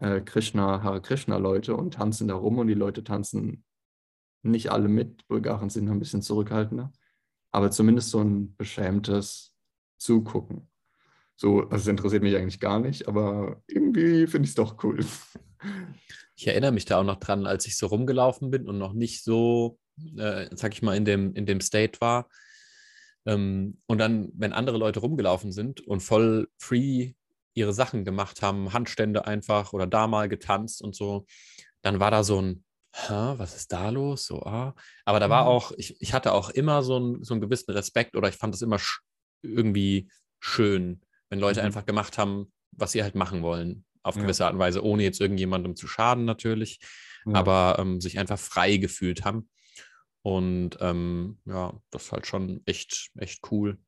[0.00, 3.64] äh, Krishna, Hare Krishna Leute und tanzen da rum und die Leute tanzen
[4.42, 5.26] nicht alle mit.
[5.28, 6.92] Bulgaren sind ein bisschen zurückhaltender,
[7.52, 9.54] aber zumindest so ein beschämtes
[9.98, 10.68] Zugucken.
[11.36, 15.04] So, also es interessiert mich eigentlich gar nicht, aber irgendwie finde ich es doch cool.
[16.34, 19.22] Ich erinnere mich da auch noch dran, als ich so rumgelaufen bin und noch nicht
[19.22, 19.78] so,
[20.16, 22.28] äh, sag ich mal, in dem, in dem State war.
[23.26, 27.14] Ähm, und dann, wenn andere Leute rumgelaufen sind und voll free
[27.54, 31.26] ihre Sachen gemacht haben, Handstände einfach oder da mal getanzt und so,
[31.82, 34.26] dann war da so ein, Hä, was ist da los?
[34.26, 34.74] So, ah.
[35.06, 35.48] Aber da war mhm.
[35.48, 38.54] auch, ich, ich hatte auch immer so, ein, so einen gewissen Respekt oder ich fand
[38.54, 39.00] es immer sch
[39.42, 41.66] irgendwie schön, wenn Leute mhm.
[41.66, 44.22] einfach gemacht haben, was sie halt machen wollen auf ja.
[44.22, 46.80] gewisse Art und Weise, ohne jetzt irgendjemandem zu schaden natürlich,
[47.24, 47.34] ja.
[47.34, 49.48] aber ähm, sich einfach frei gefühlt haben.
[50.22, 53.78] Und ähm, ja, das ist halt schon echt, echt cool.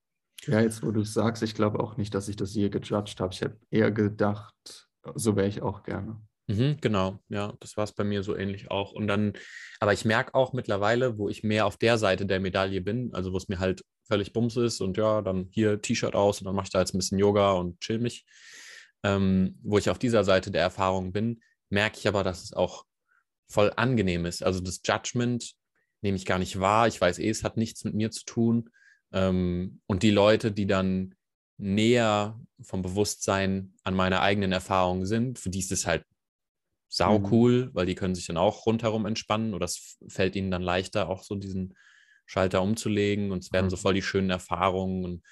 [0.42, 3.20] Ja, jetzt wo du es sagst, ich glaube auch nicht, dass ich das je gejudged
[3.20, 3.32] habe.
[3.32, 6.20] Ich habe eher gedacht, so wäre ich auch gerne.
[6.46, 8.92] Mhm, genau, ja, das war es bei mir so ähnlich auch.
[8.92, 9.32] Und dann,
[9.80, 13.32] aber ich merke auch mittlerweile, wo ich mehr auf der Seite der Medaille bin, also
[13.32, 16.54] wo es mir halt völlig bums ist und ja, dann hier T-Shirt aus und dann
[16.54, 18.26] mache ich da jetzt ein bisschen Yoga und chill mich
[19.04, 22.84] ähm, wo ich auf dieser Seite der Erfahrung bin, merke ich aber, dass es auch
[23.48, 24.42] voll angenehm ist.
[24.42, 25.52] Also das Judgment
[26.04, 26.86] nehme ich gar nicht wahr.
[26.86, 28.70] Ich weiß eh, es hat nichts mit mir zu tun.
[29.12, 31.14] Ähm, und die Leute, die dann
[31.56, 36.04] näher vom Bewusstsein an meiner eigenen Erfahrung sind, für die ist es halt
[36.88, 37.32] sau mhm.
[37.32, 37.74] cool, mhm.
[37.74, 41.24] weil die können sich dann auch rundherum entspannen oder es fällt ihnen dann leichter, auch
[41.24, 41.74] so diesen
[42.26, 43.80] Schalter umzulegen und es werden so mhm.
[43.80, 45.04] voll die schönen Erfahrungen.
[45.04, 45.24] Und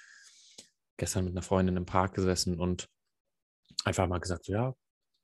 [0.97, 2.89] gestern mit einer Freundin im Park gesessen und
[3.85, 4.75] einfach mal gesagt, so, ja,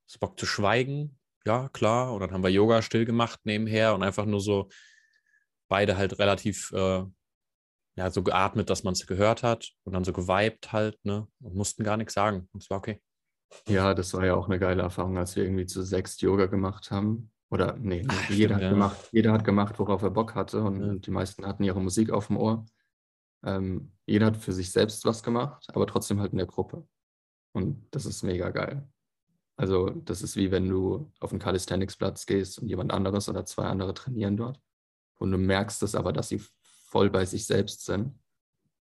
[0.07, 1.19] ist Bock zu schweigen?
[1.47, 2.13] Ja, klar.
[2.13, 4.69] Und dann haben wir Yoga still gemacht nebenher und einfach nur so
[5.69, 7.05] beide halt relativ äh,
[7.97, 11.27] ja, so geatmet, dass man es gehört hat und dann so geweibt halt, ne?
[11.41, 12.49] Und mussten gar nichts sagen.
[12.53, 13.03] Und es war okay.
[13.67, 16.91] Ja, das war ja auch eine geile Erfahrung, als wir irgendwie zu sechs Yoga gemacht
[16.91, 17.31] haben.
[17.51, 18.71] Oder nee, Ach, jeder, stimmt, hat ja.
[18.71, 20.95] gemacht, jeder hat gemacht, worauf er Bock hatte und ja.
[20.95, 22.67] die meisten hatten ihre Musik auf dem Ohr.
[23.45, 26.87] Ähm, jeder hat für sich selbst was gemacht, aber trotzdem halt in der Gruppe.
[27.53, 28.87] Und das ist mega geil.
[29.57, 33.65] Also das ist wie wenn du auf einen Calisthenics-Platz gehst und jemand anderes oder zwei
[33.65, 34.61] andere trainieren dort.
[35.19, 36.41] Und du merkst es aber, dass sie
[36.87, 38.19] voll bei sich selbst sind.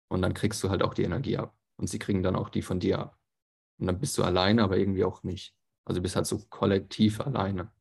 [0.08, 1.56] Und dann kriegst du halt auch die Energie ab.
[1.78, 3.20] Und sie kriegen dann auch die von dir ab.
[3.78, 5.56] Und dann bist du alleine, aber irgendwie auch nicht.
[5.86, 7.72] Also bist halt so kollektiv alleine.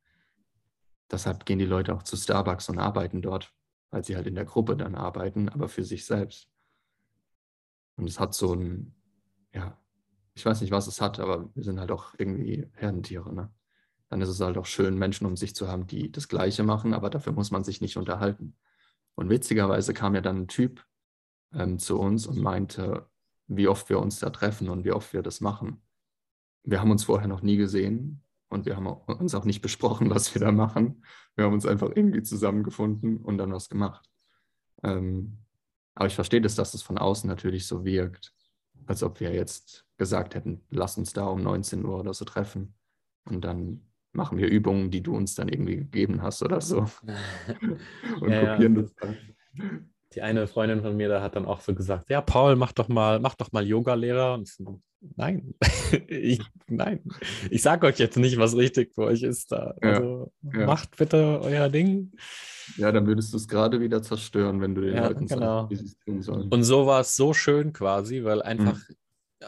[1.11, 3.52] Deshalb gehen die Leute auch zu Starbucks und arbeiten dort,
[3.90, 6.48] weil sie halt in der Gruppe dann arbeiten, aber für sich selbst.
[7.96, 8.94] Und es hat so ein,
[9.52, 9.76] ja,
[10.34, 13.34] ich weiß nicht, was es hat, aber wir sind halt auch irgendwie Herdentiere.
[13.34, 13.50] Ne?
[14.09, 16.94] Dann ist es halt auch schön, Menschen um sich zu haben, die das Gleiche machen,
[16.94, 18.57] aber dafür muss man sich nicht unterhalten.
[19.14, 20.85] Und witzigerweise kam ja dann ein Typ
[21.53, 23.09] ähm, zu uns und meinte,
[23.47, 25.83] wie oft wir uns da treffen und wie oft wir das machen.
[26.62, 30.35] Wir haben uns vorher noch nie gesehen und wir haben uns auch nicht besprochen, was
[30.35, 31.05] wir da machen.
[31.35, 34.09] Wir haben uns einfach irgendwie zusammengefunden und dann was gemacht.
[34.83, 35.38] Ähm,
[35.94, 38.33] aber ich verstehe das, dass es von außen natürlich so wirkt,
[38.87, 42.75] als ob wir jetzt gesagt hätten, lass uns da um 19 Uhr oder so treffen.
[43.25, 46.87] Und dann machen wir Übungen, die du uns dann irgendwie gegeben hast oder so.
[48.21, 48.83] und ja, kopieren ja.
[48.83, 49.16] das dann.
[50.14, 52.88] Die eine Freundin von mir, da hat dann auch so gesagt, ja, Paul, mach doch
[52.88, 54.35] mal, mach doch mal Yoga-Lehrer.
[54.35, 54.81] Und so,
[55.16, 55.55] nein,
[56.09, 57.05] ich, nein,
[57.51, 59.75] ich sage euch jetzt nicht, was richtig für euch ist da.
[59.83, 62.12] Also ja, macht bitte euer Ding.
[62.77, 65.62] Ja, dann würdest du es gerade wieder zerstören, wenn du den Leuten genau.
[65.62, 66.49] sagst, wie sie es tun sollen.
[66.49, 69.47] Und so war es so schön quasi, weil einfach, mhm.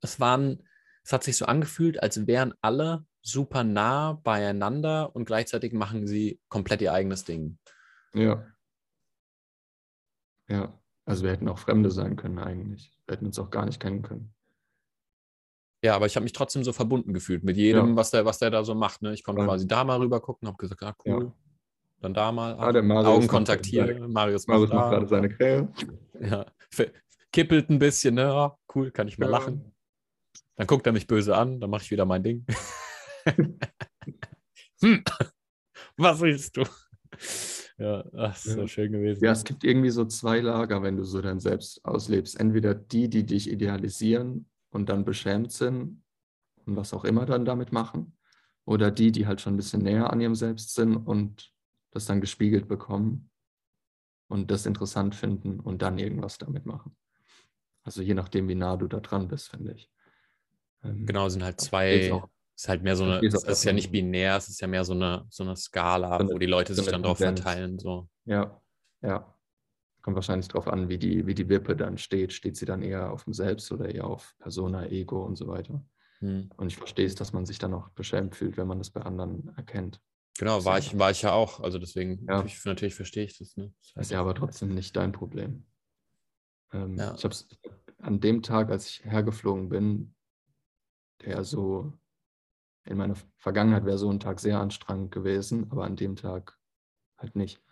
[0.00, 0.62] es waren,
[1.04, 6.40] es hat sich so angefühlt, als wären alle super nah beieinander und gleichzeitig machen sie
[6.48, 7.58] komplett ihr eigenes Ding.
[8.14, 8.44] Ja.
[10.48, 12.98] Ja, also wir hätten auch Fremde sein können eigentlich.
[13.06, 14.34] Wir hätten uns auch gar nicht kennen können.
[15.82, 17.96] Ja, aber ich habe mich trotzdem so verbunden gefühlt mit jedem, ja.
[17.96, 19.00] was, der, was der da so macht.
[19.00, 19.14] Ne?
[19.14, 19.46] Ich konnte ja.
[19.46, 21.24] quasi da mal rüber gucken, habe gesagt, ah, cool.
[21.24, 21.32] Ja.
[22.02, 24.10] Dann da mal ah, der Marius Augen kontaktieren.
[24.10, 25.68] Marius, Marius macht, gerade seine Krähe.
[26.18, 26.46] Ja,
[27.32, 28.32] kippelt ein bisschen, ne?
[28.34, 29.72] Oh, cool, kann ich mal lachen.
[30.56, 32.46] Dann guckt er mich böse an, dann mache ich wieder mein Ding.
[34.80, 35.04] hm.
[35.96, 36.64] Was willst du?
[37.78, 39.24] Ja, das ist so schön gewesen.
[39.24, 42.38] Ja, es gibt irgendwie so zwei Lager, wenn du so dein Selbst auslebst.
[42.38, 46.02] Entweder die, die dich idealisieren und dann beschämt sind
[46.66, 48.16] und was auch immer dann damit machen,
[48.64, 51.52] oder die, die halt schon ein bisschen näher an ihrem Selbst sind und
[51.90, 53.30] das dann gespiegelt bekommen
[54.28, 56.96] und das interessant finden und dann irgendwas damit machen.
[57.82, 59.90] Also je nachdem, wie nah du da dran bist, finde ich.
[60.84, 62.12] Ähm, genau, sind halt zwei,
[62.60, 64.92] ist halt mehr so eine, es ist ja nicht binär, es ist ja mehr so
[64.92, 67.78] eine, so eine Skala, so eine, wo die Leute sich dann drauf verteilen.
[67.78, 68.08] So.
[68.26, 68.60] Ja,
[69.00, 69.34] ja.
[70.02, 72.34] Kommt wahrscheinlich darauf an, wie die, wie die Wippe dann steht.
[72.34, 75.82] Steht sie dann eher auf dem Selbst oder eher auf Persona, Ego und so weiter.
[76.18, 76.50] Hm.
[76.56, 79.02] Und ich verstehe es, dass man sich dann auch beschämt fühlt, wenn man das bei
[79.02, 80.00] anderen erkennt.
[80.38, 81.60] Genau, war ich, war ich ja auch.
[81.60, 82.36] Also deswegen, ja.
[82.36, 83.56] natürlich, natürlich verstehe ich das.
[83.56, 83.72] Ne?
[83.94, 85.66] Das ist ja aber trotzdem nicht dein Problem.
[86.72, 87.14] Ähm, ja.
[87.14, 87.48] Ich habe es
[87.98, 90.14] an dem Tag, als ich hergeflogen bin,
[91.24, 91.92] der so
[92.84, 96.58] in meiner Vergangenheit wäre so ein Tag sehr anstrengend gewesen, aber an dem Tag
[97.18, 97.62] halt nicht.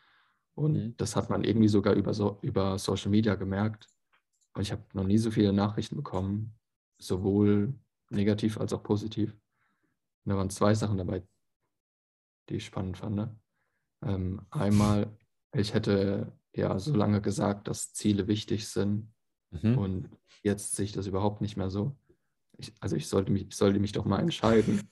[0.54, 0.96] Und mhm.
[0.96, 3.88] das hat man irgendwie sogar über, so, über Social Media gemerkt.
[4.54, 6.58] Und ich habe noch nie so viele Nachrichten bekommen,
[6.98, 7.74] sowohl
[8.10, 9.32] negativ als auch positiv.
[10.24, 11.22] Und da waren zwei Sachen dabei,
[12.48, 13.16] die ich spannend fand.
[13.16, 13.38] Ne?
[14.02, 15.16] Ähm, einmal,
[15.52, 19.12] ich hätte ja so lange gesagt, dass Ziele wichtig sind
[19.50, 19.78] mhm.
[19.78, 20.10] und
[20.42, 21.96] jetzt sehe ich das überhaupt nicht mehr so.
[22.56, 24.90] Ich, also ich sollte, mich, ich sollte mich doch mal entscheiden.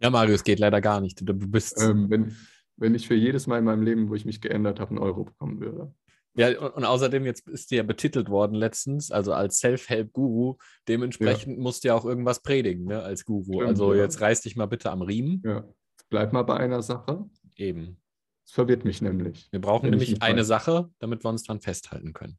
[0.00, 1.20] Ja, Marius, geht leider gar nicht.
[1.20, 1.80] Du bist.
[1.82, 2.36] Ähm, wenn,
[2.76, 5.24] wenn ich für jedes Mal in meinem Leben, wo ich mich geändert habe, einen Euro
[5.24, 5.92] bekommen würde.
[6.34, 10.56] Ja, und außerdem jetzt ist dir ja betitelt worden letztens, also als Self-Help-Guru.
[10.86, 11.62] Dementsprechend ja.
[11.62, 13.54] musst du ja auch irgendwas predigen, ne, als Guru.
[13.54, 14.02] Stimmt, also ja.
[14.02, 15.42] jetzt reiß dich mal bitte am Riemen.
[15.44, 15.64] Ja,
[16.10, 17.24] bleib mal bei einer Sache.
[17.56, 18.00] Eben.
[18.44, 19.48] Das verwirrt mich nämlich.
[19.50, 20.46] Wir brauchen nämlich eine weiß.
[20.46, 22.38] Sache, damit wir uns dran festhalten können.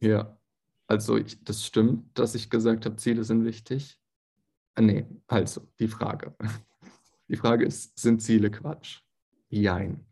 [0.00, 0.36] Ja,
[0.86, 3.98] also ich, das stimmt, dass ich gesagt habe, Ziele sind wichtig.
[4.74, 6.36] Äh, nee, also die Frage.
[7.28, 9.00] Die Frage ist, sind Ziele Quatsch?
[9.48, 10.06] Jein.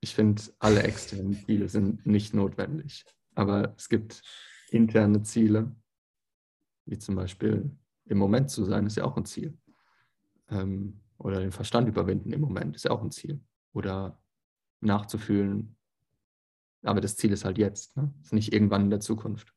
[0.00, 3.04] Ich finde, alle externen Ziele sind nicht notwendig.
[3.34, 4.22] Aber es gibt
[4.70, 5.74] interne Ziele,
[6.86, 7.70] wie zum Beispiel
[8.06, 9.58] im Moment zu sein, ist ja auch ein Ziel.
[10.48, 13.40] Ähm, oder den Verstand überwinden im Moment ist ja auch ein Ziel.
[13.72, 14.22] Oder
[14.80, 15.76] nachzufühlen,
[16.86, 18.12] aber das Ziel ist halt jetzt, ne?
[18.22, 19.52] ist nicht irgendwann in der Zukunft.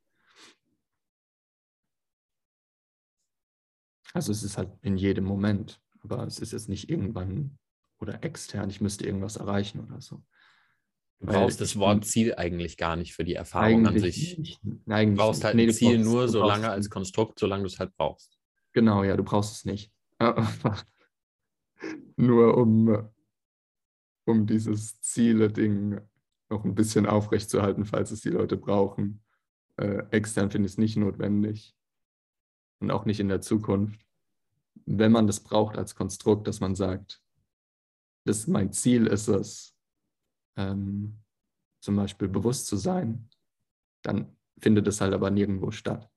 [4.13, 7.57] Also es ist halt in jedem Moment, aber es ist jetzt nicht irgendwann
[7.99, 10.23] oder extern, ich müsste irgendwas erreichen oder so.
[11.19, 14.37] Du brauchst das Wort Ziel eigentlich gar nicht für die Erfahrung an sich.
[14.37, 17.67] Nicht, du brauchst halt nee, ein Ziel brauchst, nur so lange als Konstrukt, solange du
[17.67, 18.39] es halt brauchst.
[18.71, 19.91] Genau, ja, du brauchst es nicht.
[22.15, 23.09] nur um,
[24.25, 25.99] um dieses Ziele-Ding
[26.49, 29.21] noch ein bisschen aufrechtzuerhalten, falls es die Leute brauchen.
[29.75, 31.75] Äh, extern finde ich es nicht notwendig
[32.79, 33.99] und auch nicht in der Zukunft.
[34.85, 37.21] Wenn man das braucht als Konstrukt, dass man sagt,
[38.25, 39.75] das mein Ziel ist es,
[40.57, 41.19] ähm,
[41.81, 43.29] zum Beispiel bewusst zu sein,
[44.01, 46.09] dann findet es halt aber nirgendwo statt.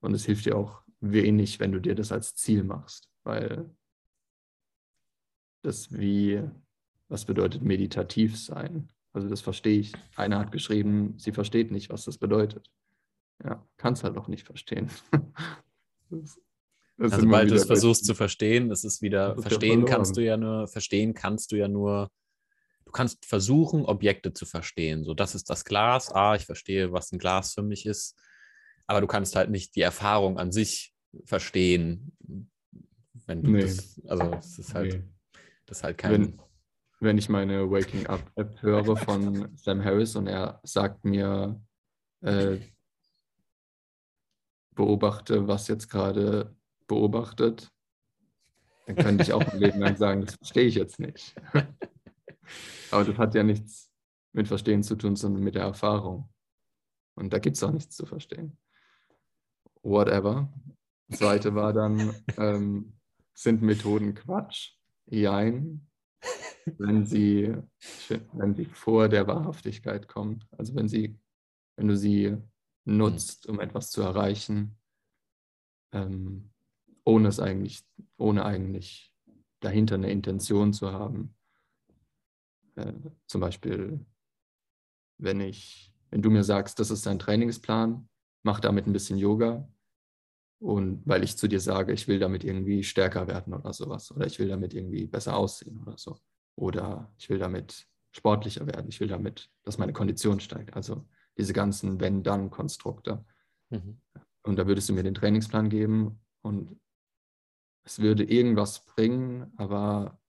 [0.00, 3.74] Und es hilft dir auch wenig, wenn du dir das als Ziel machst, weil
[5.62, 6.42] das wie,
[7.08, 8.90] was bedeutet meditativ sein?
[9.12, 9.92] Also das verstehe ich.
[10.16, 12.70] Einer hat geschrieben, sie versteht nicht, was das bedeutet.
[13.44, 14.90] Ja, kann es halt auch nicht verstehen.
[16.14, 16.38] Das
[17.02, 19.50] Also sind wir sobald du es wieder versuchst zu verstehen, ist wieder, Das ist ja
[19.50, 22.10] verstehen kannst du ja nur, verstehen kannst du ja nur,
[22.84, 25.04] du kannst versuchen, Objekte zu verstehen.
[25.04, 26.12] So, das ist das Glas.
[26.12, 28.16] Ah, ich verstehe, was ein Glas für mich ist.
[28.86, 30.94] Aber du kannst halt nicht die Erfahrung an sich
[31.24, 32.12] verstehen.
[33.26, 33.62] Wenn du Nee.
[33.62, 35.04] das, also es ist halt, Nee.
[35.66, 36.12] das ist halt kein.
[36.12, 36.40] Wenn,
[37.00, 41.60] wenn ich meine Waking Up App höre von Sam Harris und er sagt mir,
[42.20, 42.58] äh,
[44.74, 46.54] beobachte, was jetzt gerade
[46.92, 47.72] beobachtet,
[48.86, 51.34] dann könnte ich auch ein Leben lang sagen, das verstehe ich jetzt nicht.
[52.90, 53.90] Aber das hat ja nichts
[54.32, 56.28] mit Verstehen zu tun, sondern mit der Erfahrung.
[57.14, 58.58] Und da gibt es auch nichts zu verstehen.
[59.82, 60.52] Whatever.
[61.08, 62.98] Das zweite war dann, ähm,
[63.34, 64.74] sind Methoden Quatsch?
[65.06, 65.88] Jein.
[66.78, 67.54] Wenn sie,
[68.32, 70.44] wenn sie vor der Wahrhaftigkeit kommen.
[70.56, 71.18] Also wenn sie,
[71.76, 72.36] wenn du sie
[72.84, 74.78] nutzt, um etwas zu erreichen,
[75.92, 76.51] ähm,
[77.04, 77.82] ohne es eigentlich,
[78.16, 79.12] ohne eigentlich
[79.60, 81.34] dahinter eine Intention zu haben.
[82.76, 82.92] Äh,
[83.26, 84.04] zum Beispiel,
[85.18, 88.08] wenn ich, wenn du mir sagst, das ist dein Trainingsplan,
[88.42, 89.68] mach damit ein bisschen Yoga.
[90.60, 94.12] Und weil ich zu dir sage, ich will damit irgendwie stärker werden oder sowas.
[94.12, 96.16] Oder ich will damit irgendwie besser aussehen oder so.
[96.56, 98.88] Oder ich will damit sportlicher werden.
[98.88, 100.74] Ich will damit, dass meine Kondition steigt.
[100.74, 101.04] Also
[101.36, 103.24] diese ganzen Wenn-Dann-Konstrukte.
[103.70, 104.00] Mhm.
[104.44, 106.78] Und da würdest du mir den Trainingsplan geben und
[107.84, 110.20] es würde irgendwas bringen, aber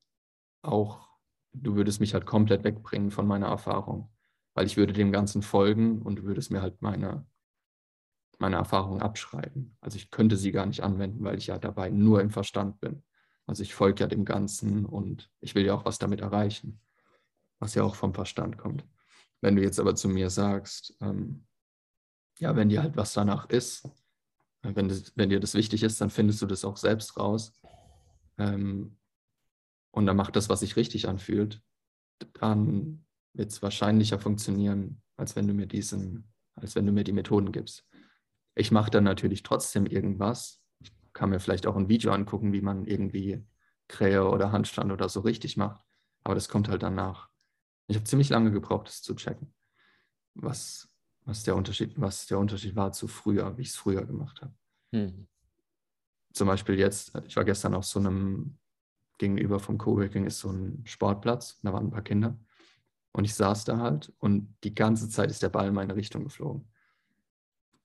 [0.62, 1.08] auch
[1.54, 4.10] du würdest mich halt komplett wegbringen von meiner Erfahrung,
[4.54, 7.26] weil ich würde dem Ganzen folgen und du würdest mir halt meine,
[8.40, 9.78] meine Erfahrung abschreiben.
[9.82, 13.04] Also ich könnte sie gar nicht anwenden, weil ich ja dabei nur im Verstand bin.
[13.46, 16.82] Also ich folge ja dem Ganzen und ich will ja auch was damit erreichen,
[17.60, 18.86] was ja auch vom Verstand kommt.
[19.42, 21.46] Wenn du jetzt aber zu mir sagst, ähm,
[22.40, 23.88] ja, wenn dir halt was danach ist,
[24.64, 27.54] wenn, das, wenn dir das wichtig ist, dann findest du das auch selbst raus.
[28.38, 28.98] Ähm,
[29.92, 31.62] und dann macht das, was sich richtig anfühlt,
[32.34, 37.12] dann wird es wahrscheinlicher funktionieren, als wenn du mir diesen, als wenn du mir die
[37.12, 37.86] Methoden gibst.
[38.56, 40.62] Ich mache dann natürlich trotzdem irgendwas.
[40.80, 43.46] Ich kann mir vielleicht auch ein Video angucken, wie man irgendwie
[43.88, 45.82] Krähe oder Handstand oder so richtig macht.
[46.24, 47.30] Aber das kommt halt danach.
[47.88, 49.54] Ich habe ziemlich lange gebraucht, das zu checken,
[50.36, 50.90] was,
[51.26, 54.54] was, der Unterschied, was der Unterschied war zu früher, wie ich es früher gemacht habe.
[54.92, 55.28] Mhm.
[56.34, 58.58] Zum Beispiel jetzt, ich war gestern auf so einem,
[59.18, 62.38] gegenüber vom Coworking ist so ein Sportplatz, da waren ein paar Kinder.
[63.12, 66.24] Und ich saß da halt und die ganze Zeit ist der Ball in meine Richtung
[66.24, 66.68] geflogen.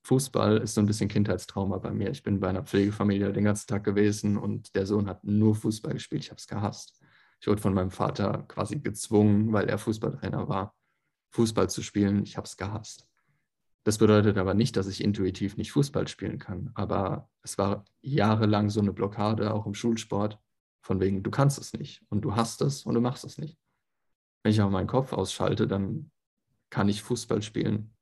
[0.03, 2.11] Fußball ist so ein bisschen Kindheitstrauma bei mir.
[2.11, 5.93] Ich bin bei einer Pflegefamilie den ganzen Tag gewesen und der Sohn hat nur Fußball
[5.93, 6.25] gespielt.
[6.25, 6.99] Ich habe es gehasst.
[7.41, 10.75] Ich wurde von meinem Vater quasi gezwungen, weil er Fußballtrainer war,
[11.31, 12.23] Fußball zu spielen.
[12.23, 13.08] Ich habe es gehasst.
[13.85, 16.71] Das bedeutet aber nicht, dass ich intuitiv nicht Fußball spielen kann.
[16.75, 20.39] Aber es war jahrelang so eine Blockade, auch im Schulsport,
[20.85, 23.59] von wegen, du kannst es nicht und du hast es und du machst es nicht.
[24.43, 26.11] Wenn ich auch meinen Kopf ausschalte, dann
[26.71, 27.95] kann ich Fußball spielen,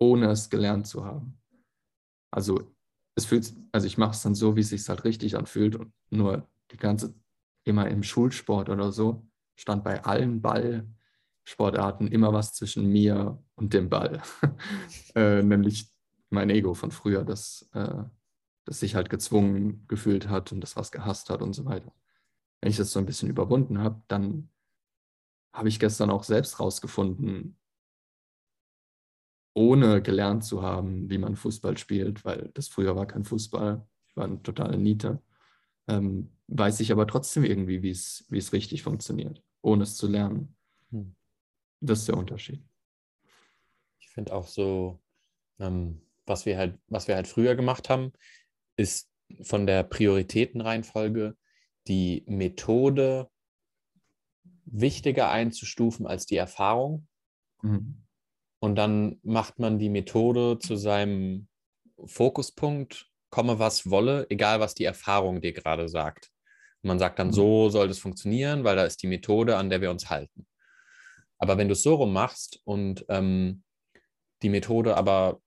[0.00, 1.40] ohne es gelernt zu haben.
[2.32, 2.74] Also
[3.16, 5.92] es fühlt, also ich mache es dann so, wie es sich halt richtig anfühlt und
[6.10, 7.14] nur die ganze,
[7.64, 10.42] immer im Schulsport oder so, stand bei allen
[11.44, 14.22] Ballsportarten immer was zwischen mir und dem Ball.
[15.14, 15.90] äh, nämlich
[16.30, 18.04] mein Ego von früher, das, äh,
[18.64, 21.92] das sich halt gezwungen gefühlt hat und das was gehasst hat und so weiter.
[22.60, 24.48] Wenn ich das so ein bisschen überwunden habe, dann
[25.52, 27.58] habe ich gestern auch selbst rausgefunden,
[29.56, 34.16] ohne gelernt zu haben, wie man Fußball spielt, weil das früher war kein Fußball, ich
[34.16, 35.22] war eine totale Niete,
[35.86, 40.08] ähm, weiß ich aber trotzdem irgendwie, wie es, wie es richtig funktioniert, ohne es zu
[40.08, 40.56] lernen.
[40.90, 41.14] Hm.
[41.84, 42.62] Das ist der Unterschied.
[44.00, 45.02] Ich finde auch so,
[45.58, 48.12] ähm, was wir halt, was wir halt früher gemacht haben,
[48.76, 49.10] ist
[49.42, 51.36] von der Prioritätenreihenfolge
[51.86, 53.28] die Methode
[54.64, 57.06] wichtiger einzustufen als die Erfahrung.
[57.62, 58.02] Mhm.
[58.60, 61.48] Und dann macht man die Methode zu seinem
[62.06, 66.30] Fokuspunkt, komme was wolle, egal was die Erfahrung dir gerade sagt.
[66.82, 67.32] Und man sagt dann, Mhm.
[67.32, 70.46] so soll das funktionieren, weil da ist die Methode, an der wir uns halten.
[71.44, 73.62] Aber wenn du es so rum machst und ähm,
[74.40, 75.42] die Methode aber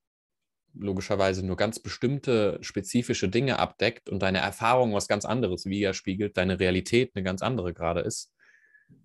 [0.75, 6.59] logischerweise nur ganz bestimmte spezifische Dinge abdeckt und deine Erfahrung was ganz anderes widerspiegelt, deine
[6.59, 8.31] Realität eine ganz andere gerade ist,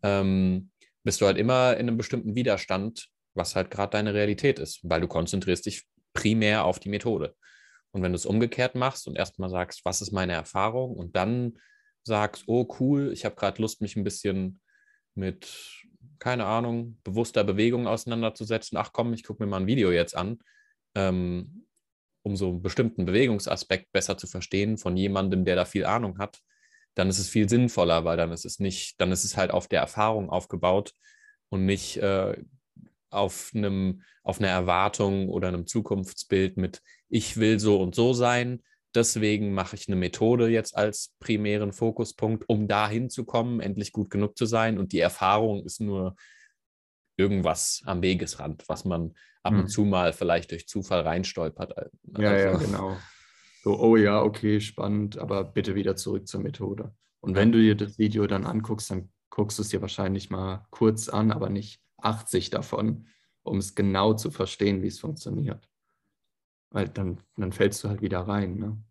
[0.03, 0.70] ähm,
[1.03, 5.01] bist du halt immer in einem bestimmten Widerstand, was halt gerade deine Realität ist, weil
[5.01, 7.34] du konzentrierst dich primär auf die Methode.
[7.93, 11.55] Und wenn du es umgekehrt machst und erstmal sagst, was ist meine Erfahrung und dann
[12.05, 14.61] sagst, oh cool, ich habe gerade Lust, mich ein bisschen
[15.14, 15.82] mit,
[16.23, 18.79] keine Ahnung, bewusster Bewegung auseinanderzusetzen.
[18.79, 20.39] Ach komm, ich gucke mir mal ein Video jetzt an.
[20.95, 21.66] Ähm,
[22.23, 26.39] um so einen bestimmten Bewegungsaspekt besser zu verstehen von jemandem, der da viel Ahnung hat,
[26.95, 29.66] dann ist es viel sinnvoller, weil dann ist es nicht, dann ist es halt auf
[29.66, 30.95] der Erfahrung aufgebaut
[31.49, 32.37] und nicht äh,
[33.11, 38.62] auf einem, auf einer Erwartung oder einem Zukunftsbild mit, ich will so und so sein,
[38.95, 44.36] deswegen mache ich eine Methode jetzt als primären Fokuspunkt, um da hinzukommen, endlich gut genug
[44.36, 44.78] zu sein.
[44.78, 46.16] Und die Erfahrung ist nur
[47.16, 49.61] irgendwas am Wegesrand, was man ab hm.
[49.61, 51.76] und zu mal vielleicht durch Zufall reinstolpert.
[51.76, 52.97] Also, ja, ja, genau.
[53.62, 56.95] So, oh ja, okay, spannend, aber bitte wieder zurück zur Methode.
[57.20, 60.66] Und wenn du dir das Video dann anguckst, dann guckst du es dir wahrscheinlich mal
[60.70, 63.07] kurz an, aber nicht 80 davon,
[63.45, 65.68] um es genau zu verstehen, wie es funktioniert.
[66.73, 68.57] Weil dann, dann fällst du halt wieder rein.
[68.57, 68.83] Ne?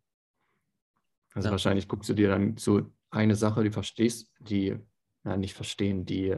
[1.34, 1.52] Also ja.
[1.52, 4.78] wahrscheinlich guckst du dir dann so eine Sache, die verstehst, die,
[5.24, 6.38] na, nicht verstehen, die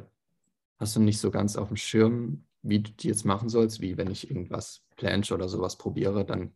[0.80, 3.98] hast du nicht so ganz auf dem Schirm, wie du die jetzt machen sollst, wie
[3.98, 6.56] wenn ich irgendwas Planche oder sowas probiere, dann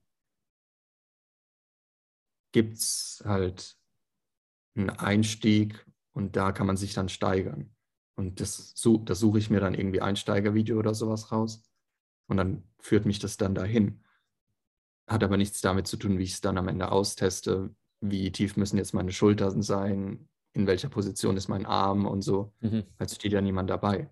[2.51, 3.77] gibt es halt
[4.75, 7.75] einen Einstieg und da kann man sich dann steigern.
[8.15, 8.73] Und das,
[9.03, 11.63] das suche ich mir dann irgendwie Einsteigervideo oder sowas raus.
[12.27, 14.03] Und dann führt mich das dann dahin.
[15.07, 17.73] Hat aber nichts damit zu tun, wie ich es dann am Ende austeste.
[18.01, 20.29] Wie tief müssen jetzt meine Schultern sein?
[20.53, 22.53] In welcher Position ist mein Arm und so.
[22.59, 22.83] Mhm.
[22.97, 24.09] Also steht ja niemand dabei.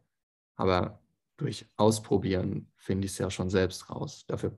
[0.55, 1.01] Aber
[1.37, 4.25] durch Ausprobieren finde ich es ja schon selbst raus.
[4.27, 4.57] Dafür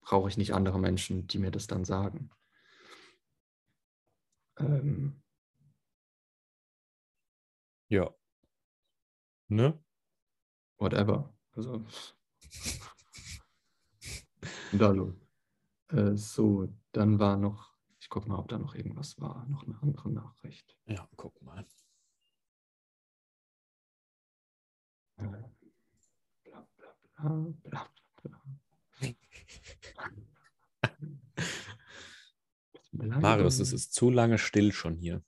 [0.00, 2.30] brauche ich nicht andere Menschen, die mir das dann sagen.
[4.58, 5.22] Ähm.
[7.88, 8.14] Ja.
[9.48, 9.78] Ne?
[10.78, 11.34] Whatever.
[11.52, 11.84] Also.
[14.72, 15.14] da los.
[15.88, 19.80] Äh, so, dann war noch, ich gucke mal, ob da noch irgendwas war, noch eine
[19.82, 20.76] andere Nachricht.
[20.86, 21.66] Ja, guck mal.
[25.16, 26.94] Bla bla bla
[27.64, 27.88] bla
[28.22, 28.42] bla.
[33.20, 35.22] Marius, es ist zu lange still schon hier.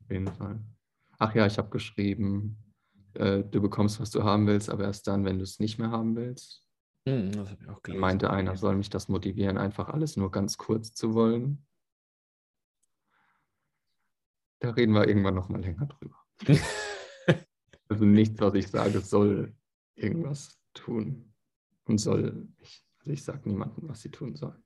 [0.00, 0.60] Auf jeden Fall.
[1.18, 2.56] Ach ja, ich habe geschrieben,
[3.14, 5.90] äh, du bekommst, was du haben willst, aber erst dann, wenn du es nicht mehr
[5.90, 6.67] haben willst.
[7.08, 8.00] Hm, das habe ich auch gelesen.
[8.00, 11.64] Meinte einer, soll mich das motivieren, einfach alles nur ganz kurz zu wollen.
[14.60, 16.16] Da reden wir irgendwann nochmal länger drüber.
[17.88, 19.54] also nichts, was ich sage, soll
[19.94, 21.32] irgendwas tun
[21.84, 22.84] und soll nicht.
[22.98, 24.62] Also ich sage niemandem, was sie tun sollen.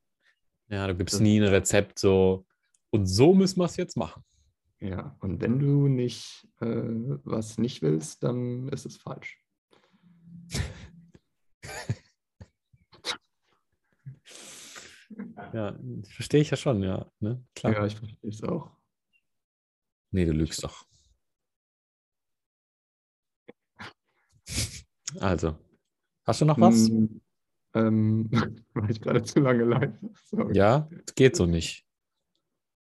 [0.68, 2.46] Ja, du gibst das nie ein Rezept so,
[2.90, 4.24] und so müssen wir es jetzt machen.
[4.80, 9.38] Ja, und wenn du nicht äh, was nicht willst, dann ist es falsch.
[15.52, 17.10] ja, verstehe ich ja schon, ja.
[17.20, 17.44] Ne?
[17.54, 17.72] Klar.
[17.74, 18.70] Ja, ich verstehe es auch.
[20.10, 20.86] Nee, du lügst doch.
[25.20, 25.58] Also,
[26.24, 26.88] hast du noch was?
[26.88, 27.20] Mm,
[27.74, 28.30] ähm,
[28.72, 29.94] war ich gerade zu lange live?
[30.24, 30.56] Sorry.
[30.56, 31.86] Ja, geht so nicht.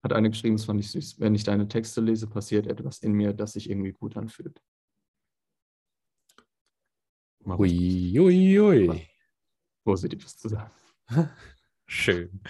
[0.04, 1.20] Hat eine geschrieben, das fand ich süß.
[1.20, 4.62] Wenn ich deine Texte lese, passiert etwas in mir, das sich irgendwie gut anfühlt.
[7.44, 9.08] Ui, ui, ui.
[9.84, 10.70] Positives zu sagen.
[11.92, 12.40] Schön.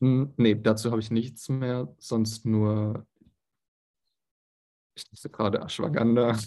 [0.00, 3.06] Hm, nee, dazu habe ich nichts mehr, sonst nur,
[4.94, 6.38] ich lese gerade Ashwagandha.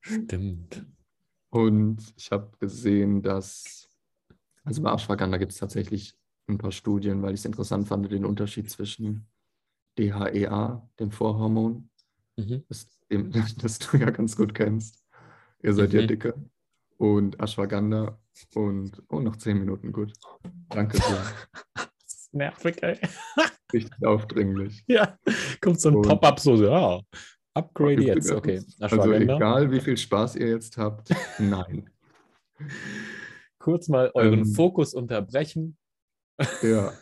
[0.00, 0.86] Stimmt.
[1.50, 3.90] Und ich habe gesehen, dass,
[4.64, 6.16] also bei Ashwagandha gibt es tatsächlich
[6.48, 9.26] ein paar Studien, weil ich es interessant fand, den Unterschied zwischen
[9.98, 11.90] DHEA, dem Vorhormon,
[12.36, 12.64] mhm.
[12.68, 12.98] das,
[13.58, 15.04] das, du ja ganz gut kennst.
[15.62, 16.00] Ihr seid mhm.
[16.00, 16.50] ja dicke.
[16.96, 18.18] Und Ashwagandha
[18.54, 20.12] und, oh, noch zehn Minuten, gut.
[20.68, 21.24] Danke sehr.
[21.74, 22.98] das ist nervig, ey.
[23.72, 24.84] Richtig aufdringlich.
[24.86, 25.18] Ja,
[25.60, 27.00] kommt so ein Pop-up so, ja,
[27.54, 28.62] Upgrade jetzt, okay.
[28.80, 31.90] Also egal, wie viel Spaß ihr jetzt habt, nein.
[33.58, 35.76] Kurz mal euren ähm, Fokus unterbrechen
[36.62, 36.92] ja.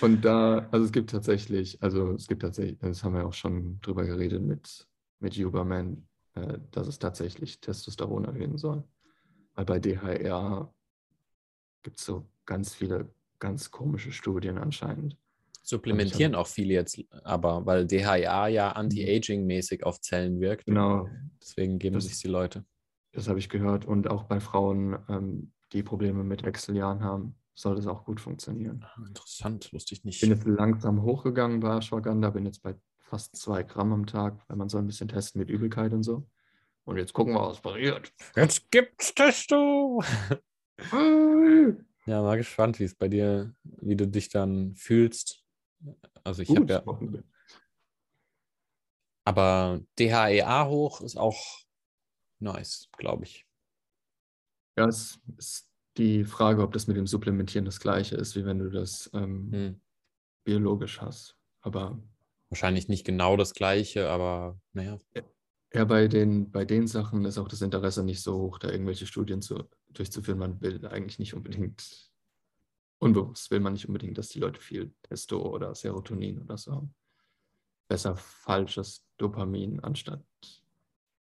[0.00, 3.78] Und da, also es gibt tatsächlich, also es gibt tatsächlich, das haben wir auch schon
[3.82, 4.88] drüber geredet mit,
[5.20, 6.08] mit Huberman,
[6.70, 8.84] dass es tatsächlich Testosteron erhöhen soll.
[9.54, 10.72] Weil bei DHR
[11.82, 15.16] gibt es so ganz viele ganz komische Studien anscheinend.
[15.62, 20.66] Supplementieren auch viele jetzt, aber weil DHA ja anti-aging-mäßig auf Zellen wirkt.
[20.66, 21.08] Genau.
[21.42, 22.64] Deswegen geben das, sich die Leute.
[23.12, 23.84] Das habe ich gehört.
[23.84, 28.84] Und auch bei Frauen, ähm, die Probleme mit Wechseljahren haben, soll das auch gut funktionieren.
[28.84, 30.16] Ah, interessant, wusste ich nicht.
[30.16, 32.76] Ich bin jetzt langsam hochgegangen bei Ashwagandha, bin jetzt bei
[33.06, 36.28] fast zwei Gramm am Tag, weil man soll ein bisschen testen mit Übelkeit und so.
[36.84, 38.12] Und jetzt gucken wir, was passiert.
[38.34, 40.02] Jetzt gibt's Testo!
[42.06, 45.44] ja, mal gespannt, wie es bei dir, wie du dich dann fühlst.
[46.24, 46.82] Also ich habe ja.
[49.24, 51.40] Aber DHEA hoch ist auch
[52.38, 53.46] nice, glaube ich.
[54.76, 58.58] Ja, es ist die Frage, ob das mit dem Supplementieren das gleiche ist, wie wenn
[58.58, 59.80] du das ähm, Hm.
[60.44, 61.36] biologisch hast.
[61.62, 61.98] Aber
[62.48, 64.98] Wahrscheinlich nicht genau das gleiche, aber naja.
[65.72, 69.06] ja, bei den, bei den Sachen ist auch das Interesse nicht so hoch, da irgendwelche
[69.06, 70.38] Studien zu, durchzuführen.
[70.38, 72.10] Man will eigentlich nicht unbedingt,
[72.98, 76.94] unbewusst will man nicht unbedingt, dass die Leute viel Testo oder Serotonin oder so haben.
[77.88, 80.24] Besser falsches Dopamin, anstatt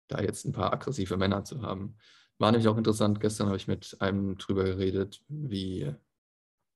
[0.08, 1.96] da jetzt ein paar aggressive Männer zu haben.
[2.38, 5.94] War nämlich auch interessant, gestern habe ich mit einem drüber geredet, wie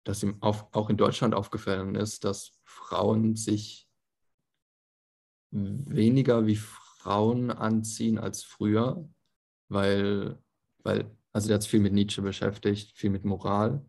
[0.07, 3.86] dass ihm auf, auch in Deutschland aufgefallen ist, dass Frauen sich
[5.51, 9.09] weniger wie Frauen anziehen als früher,
[9.69, 10.39] weil,
[10.83, 13.85] weil also der hat sich viel mit Nietzsche beschäftigt, viel mit Moral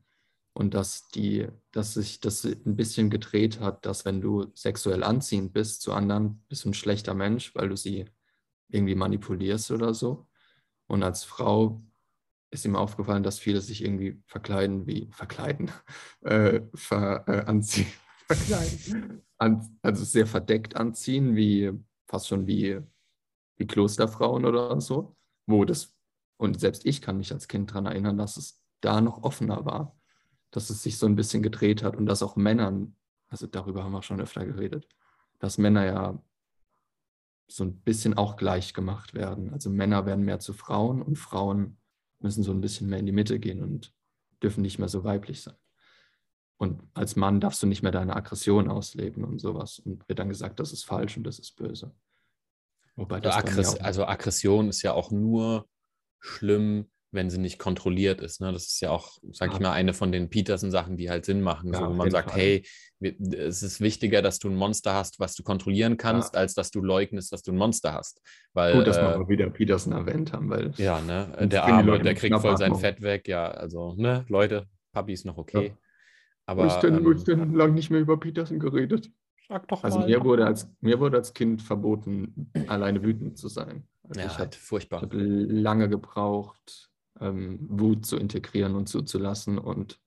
[0.54, 5.54] und dass die, dass sich das ein bisschen gedreht hat, dass wenn du sexuell anziehend
[5.54, 8.06] bist zu anderen, bist du ein schlechter Mensch, weil du sie
[8.70, 10.28] irgendwie manipulierst oder so.
[10.88, 11.84] Und als Frau
[12.50, 15.72] ist ihm aufgefallen, dass viele sich irgendwie verkleiden wie verkleiden,
[16.22, 17.88] äh, ver, äh, anziehen,
[19.38, 21.72] an, also sehr verdeckt anziehen, wie
[22.08, 22.80] fast schon wie,
[23.58, 25.16] wie Klosterfrauen oder so,
[25.46, 25.96] wo das,
[26.38, 29.98] und selbst ich kann mich als Kind daran erinnern, dass es da noch offener war,
[30.52, 32.96] dass es sich so ein bisschen gedreht hat und dass auch Männern,
[33.30, 34.88] also darüber haben wir schon öfter geredet,
[35.40, 36.24] dass Männer ja
[37.48, 39.54] so ein bisschen auch gleich gemacht werden.
[39.54, 41.78] Also Männer werden mehr zu Frauen und Frauen
[42.20, 43.94] müssen so ein bisschen mehr in die Mitte gehen und
[44.42, 45.56] dürfen nicht mehr so weiblich sein.
[46.58, 49.80] Und als Mann darfst du nicht mehr deine Aggression ausleben und sowas.
[49.80, 51.94] Und wird dann gesagt, das ist falsch und das ist böse.
[52.96, 55.68] Wobei Also, das Aggress also Aggression ist ja auch nur
[56.20, 58.42] schlimm, wenn sie nicht kontrolliert ist.
[58.42, 58.52] Ne?
[58.52, 59.62] Das ist ja auch, sag ich Ja.
[59.70, 61.72] mal, eine von den Peterson-Sachen, die halt Sinn machen.
[61.72, 62.40] Ja, so, wo man sagt, Fall.
[62.40, 62.66] hey,
[63.00, 66.72] wir- es ist wichtiger, dass du ein Monster hast, was du kontrollieren kannst, als dass
[66.72, 68.20] du leugnest, dass du ein Monster hast.
[68.54, 72.02] Weil, Gut, dass wir äh, mal wieder Peterson erwähnt haben, weil ja, ne, der Arme,
[72.02, 72.76] der kriegt voll sein.
[72.76, 73.28] Fett weg.
[73.28, 75.76] Ja, also, ne, Leute, Papi ist noch okay.
[76.48, 79.12] Aber wo ist denn, wo ähm, ist denn lang nicht mehr über Peterson geredet?
[79.48, 80.08] sag doch Also mal.
[80.08, 83.88] mir wurde als, mir wurde als Kind verboten, alleine wütend zu sein.
[84.04, 85.02] Also ja, ich halt habe furchtbar.
[85.02, 86.90] hab lange gebraucht,
[87.20, 89.58] ähm, Wut zu integrieren und zuzulassen.
[89.58, 90.00] Und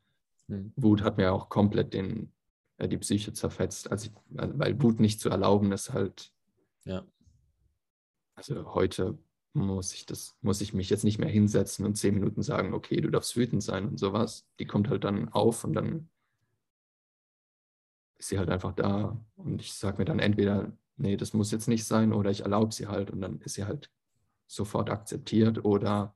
[0.48, 0.72] Hm.
[0.76, 2.32] Wut hat mir auch komplett den,
[2.78, 3.90] äh, die Psyche zerfetzt.
[3.90, 6.32] Also ich, also weil Wut nicht zu erlauben ist halt,
[6.84, 7.04] Ja.
[8.34, 9.16] also heute
[9.52, 13.00] muss ich das, muss ich mich jetzt nicht mehr hinsetzen und zehn Minuten sagen, okay,
[13.00, 14.46] du darfst wütend sein und sowas.
[14.58, 16.08] Die kommt halt dann auf und dann
[18.20, 19.18] ist sie halt einfach da.
[19.36, 22.72] Und ich sage mir dann entweder, nee, das muss jetzt nicht sein, oder ich erlaube
[22.72, 23.90] sie halt und dann ist sie halt
[24.46, 26.14] sofort akzeptiert oder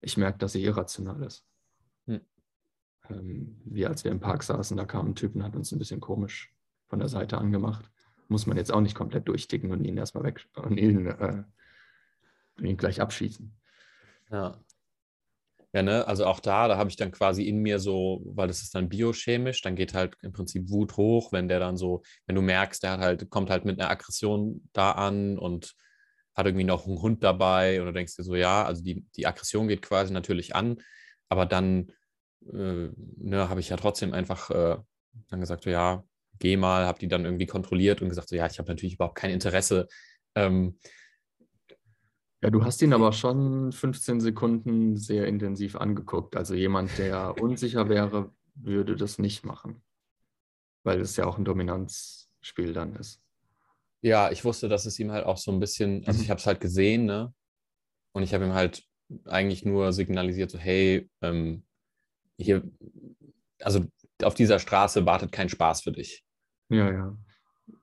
[0.00, 1.46] ich merke, dass sie irrational ist.
[2.06, 2.20] Hm.
[3.08, 5.78] Ähm, wie als wir im Park saßen, da kam ein Typ und hat uns ein
[5.78, 6.52] bisschen komisch
[6.88, 7.90] von der Seite angemacht.
[8.28, 11.44] Muss man jetzt auch nicht komplett durchticken und ihn erstmal weg und ihn, äh,
[12.60, 13.52] ihn gleich abschießen.
[14.30, 14.58] Ja.
[15.74, 18.62] Ja, ne, also auch da, da habe ich dann quasi in mir so, weil das
[18.62, 22.36] ist dann biochemisch, dann geht halt im Prinzip Wut hoch, wenn der dann so, wenn
[22.36, 25.74] du merkst, der halt, kommt halt mit einer Aggression da an und
[26.36, 29.26] hat irgendwie noch einen Hund dabei und du denkst dir so, ja, also die, die
[29.26, 30.76] Aggression geht quasi natürlich an,
[31.28, 31.90] aber dann
[32.52, 34.76] äh, ne, habe ich ja trotzdem einfach äh,
[35.28, 36.04] dann gesagt, so, ja,
[36.38, 39.16] geh mal, habe die dann irgendwie kontrolliert und gesagt, so, ja, ich habe natürlich überhaupt
[39.16, 39.88] kein Interesse,
[40.36, 40.78] ähm,
[42.44, 46.36] Ja, du hast ihn aber schon 15 Sekunden sehr intensiv angeguckt.
[46.36, 49.82] Also jemand, der unsicher wäre, würde das nicht machen.
[50.82, 53.24] Weil es ja auch ein Dominanzspiel dann ist.
[54.02, 56.24] Ja, ich wusste, dass es ihm halt auch so ein bisschen, also Mhm.
[56.24, 57.32] ich habe es halt gesehen, ne?
[58.12, 58.84] Und ich habe ihm halt
[59.24, 61.64] eigentlich nur signalisiert, so, hey, ähm,
[62.36, 62.62] hier,
[63.62, 63.86] also
[64.22, 66.26] auf dieser Straße wartet kein Spaß für dich.
[66.68, 67.16] Ja, ja.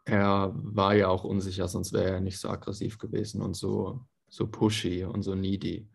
[0.05, 4.47] Er war ja auch unsicher, sonst wäre er nicht so aggressiv gewesen und so, so
[4.47, 5.87] pushy und so needy.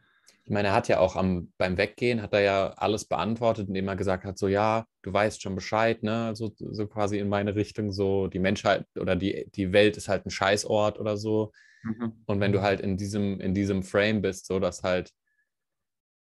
[0.44, 3.88] Ich meine, er hat ja auch am, beim Weggehen, hat er ja alles beantwortet, indem
[3.88, 6.36] er gesagt hat, so, ja, du weißt schon Bescheid, ne?
[6.36, 10.24] So, so quasi in meine Richtung, so, die Menschheit oder die, die Welt ist halt
[10.24, 11.50] ein Scheißort oder so.
[12.26, 15.12] Und wenn du halt in diesem, in diesem Frame bist, so dass halt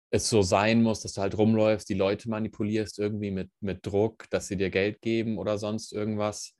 [0.09, 4.29] es so sein muss, dass du halt rumläufst, die Leute manipulierst irgendwie mit, mit Druck,
[4.29, 6.53] dass sie dir Geld geben oder sonst irgendwas,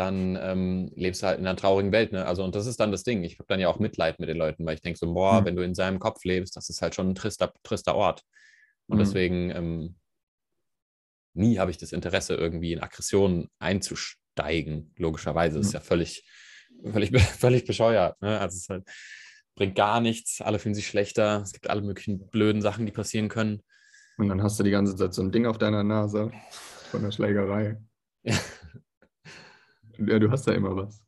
[0.00, 2.10] dann ähm, lebst du halt in einer traurigen Welt.
[2.12, 2.24] Ne?
[2.26, 3.22] Also, und das ist dann das Ding.
[3.22, 5.44] Ich habe dann ja auch Mitleid mit den Leuten, weil ich denke so, boah, Mhm.
[5.44, 8.22] wenn du in seinem Kopf lebst, das ist halt schon ein trister, trister Ort.
[8.88, 9.00] Und Mhm.
[9.00, 9.96] deswegen ähm,
[11.34, 14.92] nie habe ich das Interesse, irgendwie in Aggressionen einzusteigen.
[14.96, 15.74] Logischerweise ist Mhm.
[15.74, 16.24] ja völlig,
[16.90, 18.20] völlig, völlig bescheuert.
[18.20, 18.40] Ne?
[18.40, 18.84] Also es halt,
[19.54, 23.28] bringt gar nichts, alle fühlen sich schlechter, es gibt alle möglichen blöden Sachen, die passieren
[23.28, 23.62] können.
[24.16, 26.30] Und dann hast du die ganze Zeit so ein Ding auf deiner Nase
[26.90, 27.76] von der Schlägerei.
[28.22, 28.34] Ja.
[30.06, 31.02] Ja, du hast da immer was.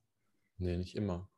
[0.58, 1.28] Nee, nicht immer.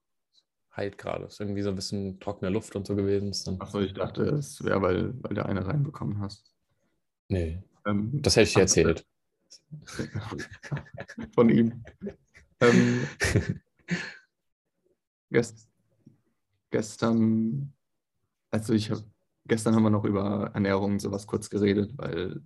[0.76, 1.24] Heilt gerade.
[1.26, 3.30] Ist irgendwie so ein bisschen trockene Luft und so gewesen.
[3.30, 6.52] Ist dann, Achso, ich dachte, es wäre, weil, weil du eine reinbekommen hast.
[7.28, 7.62] Nee.
[7.86, 9.06] Ähm, Das hätte ich dir erzählt.
[11.34, 11.84] von ihm.
[12.60, 13.06] Ähm,
[15.30, 15.68] gest,
[16.70, 17.72] gestern,
[18.50, 19.04] also ich habe,
[19.46, 22.40] gestern haben wir noch über Ernährung und sowas kurz geredet, weil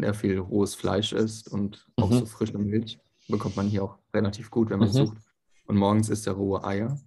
[0.00, 2.18] er viel rohes Fleisch isst und auch Mhm.
[2.20, 2.98] so frische Milch
[3.28, 4.92] bekommt man hier auch relativ gut, wenn man Mhm.
[4.92, 5.18] sucht.
[5.66, 6.98] Und morgens isst er rohe Eier.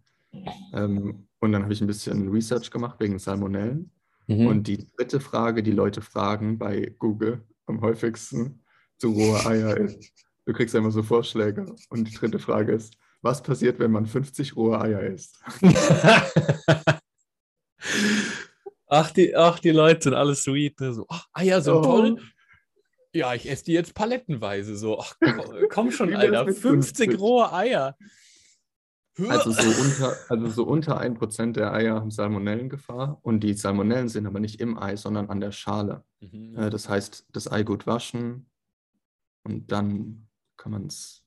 [0.73, 3.91] Ähm, und dann habe ich ein bisschen Research gemacht wegen Salmonellen.
[4.27, 4.45] Mhm.
[4.47, 8.63] Und die dritte Frage, die Leute fragen bei Google am häufigsten
[8.97, 10.11] zu rohe Eier ist,
[10.45, 11.65] du kriegst immer so Vorschläge.
[11.89, 15.39] Und die dritte Frage ist, was passiert, wenn man 50 rohe Eier isst?
[18.87, 20.79] ach, die, ach, die Leute sind alle sweet.
[20.79, 20.93] Ne?
[20.93, 21.81] So, ach, Eier sind Oh.
[21.81, 22.21] toll.
[23.13, 24.75] Ja, ich esse die jetzt palettenweise.
[24.77, 26.45] So, ach, komm, komm schon, Alter.
[26.45, 27.19] mit 50 50?
[27.19, 27.97] rohe Eier.
[29.27, 33.19] Also so unter, also so unter 1% der Eier haben Salmonellengefahr.
[33.21, 36.05] Und die Salmonellen sind aber nicht im Ei, sondern an der Schale.
[36.21, 36.57] Mhm.
[36.57, 38.49] Äh, Das heißt, das Ei gut waschen
[39.43, 41.25] und dann kann man es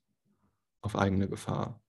[0.80, 1.82] auf eigene Gefahr.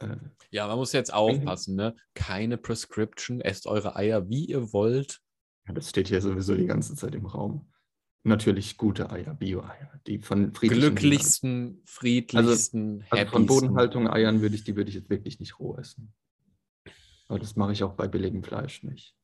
[0.00, 0.16] äh,
[0.50, 1.94] Ja, man muss jetzt aufpassen, ne?
[2.14, 5.20] Keine Prescription, esst eure Eier, wie ihr wollt.
[5.68, 7.70] Ja, das steht hier sowieso die ganze Zeit im Raum.
[8.22, 13.06] Natürlich gute Eier, Bio-Eier, die von friedlichen Glücklichsten, friedlichsten, Tieren.
[13.10, 13.46] Also von happiesten.
[13.46, 16.12] Bodenhaltung-Eiern würde ich, die würde ich jetzt wirklich nicht roh essen.
[17.28, 19.16] Aber das mache ich auch bei billigem Fleisch nicht.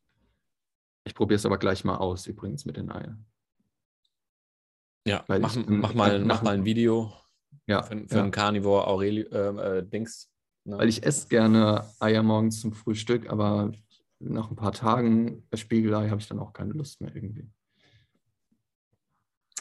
[1.05, 3.27] Ich probiere es aber gleich mal aus, übrigens mit den Eiern.
[5.07, 7.13] Ja, weil mach, ich- mach, mal, mach mal ein Video
[7.67, 8.23] Ja, für, für ja.
[8.23, 10.33] einen Carnivore Aurelio, äh, äh, Dings.
[10.65, 10.79] Ne?
[10.79, 13.71] weil ich esse gerne Eier morgens zum Frühstück, aber
[14.19, 17.49] nach ein paar Tagen Spiegelei habe ich dann auch keine Lust mehr irgendwie.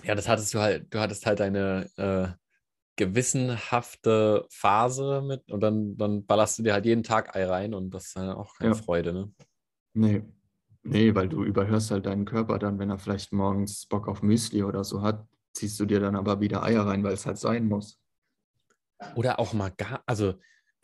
[0.05, 2.27] Ja, das hattest du halt, du hattest halt eine äh,
[2.95, 7.89] gewissenhafte Phase mit und dann, dann ballerst du dir halt jeden Tag Ei rein und
[7.89, 8.81] das ist dann auch keine Ja.
[8.81, 9.33] Freude, ne?
[9.93, 10.23] Nee.
[10.83, 14.61] Nee, weil du überhörst halt deinen Körper dann, wenn er vielleicht morgens Bock auf Müsli
[14.61, 17.67] oder so hat, ziehst du dir dann aber wieder Eier rein, weil es halt sein
[17.67, 17.99] muss.
[19.15, 20.35] Oder auch mal gar, also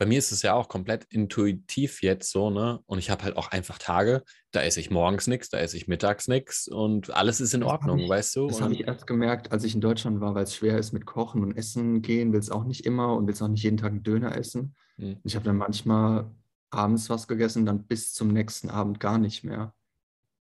[0.02, 2.80] bei mir ist es ja auch komplett intuitiv jetzt so, ne?
[2.86, 5.86] Und ich habe halt auch einfach Tage, da esse ich morgens nichts, da esse ich
[5.86, 8.48] mittags nichts und alles ist in Das Ordnung, ich- weißt du?
[8.48, 11.06] Das habe ich erst gemerkt, als ich in Deutschland war, weil es schwer ist mit
[11.06, 14.02] Kochen und Essen gehen, willst auch nicht immer und willst auch nicht jeden Tag einen
[14.02, 14.74] Döner essen.
[14.96, 15.18] Hm.
[15.22, 16.28] Ich habe dann manchmal
[16.70, 19.72] abends was gegessen, dann bis zum nächsten Abend gar nicht mehr.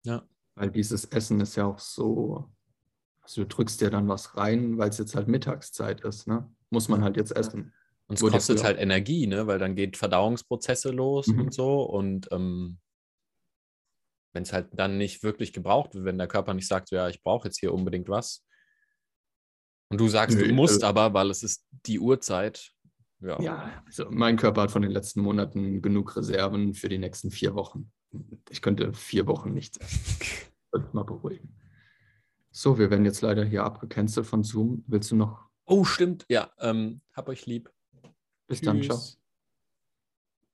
[0.02, 0.22] Ja.
[0.54, 2.44] Weil dieses Essen ist ja auch so,
[3.22, 6.46] also du drückst dir dann was rein, weil es jetzt halt Mittagszeit ist, ne?
[6.68, 7.72] Muss man halt jetzt essen.
[8.08, 9.46] Und es kostet halt Energie, ne?
[9.46, 11.40] Weil dann geht Verdauungsprozesse los Mhm.
[11.40, 11.82] und so.
[11.82, 12.78] Und ähm,
[14.32, 17.22] wenn es halt dann nicht wirklich gebraucht wird, wenn der Körper nicht sagt, ja, ich
[17.22, 18.44] brauche jetzt hier unbedingt was.
[19.90, 22.72] Und du sagst, Nö, du musst also- aber, weil es ist die Uhrzeit.
[23.20, 23.40] Ja.
[23.40, 27.54] Ja, also mein Körper hat von den letzten Monaten genug Reserven für die nächsten vier
[27.54, 27.90] Wochen.
[28.50, 30.16] Ich könnte vier Wochen nichts essen.
[30.20, 31.56] Ich mal beruhigen.
[32.50, 34.84] So, wir werden jetzt leider hier abgecancelt von Zoom.
[34.86, 35.48] Willst du noch?
[35.64, 36.24] Oh, stimmt.
[36.28, 37.70] Ja, ähm, hab euch lieb.
[38.48, 38.98] Bis dann, ciao.
[38.98, 39.18] Tschüss.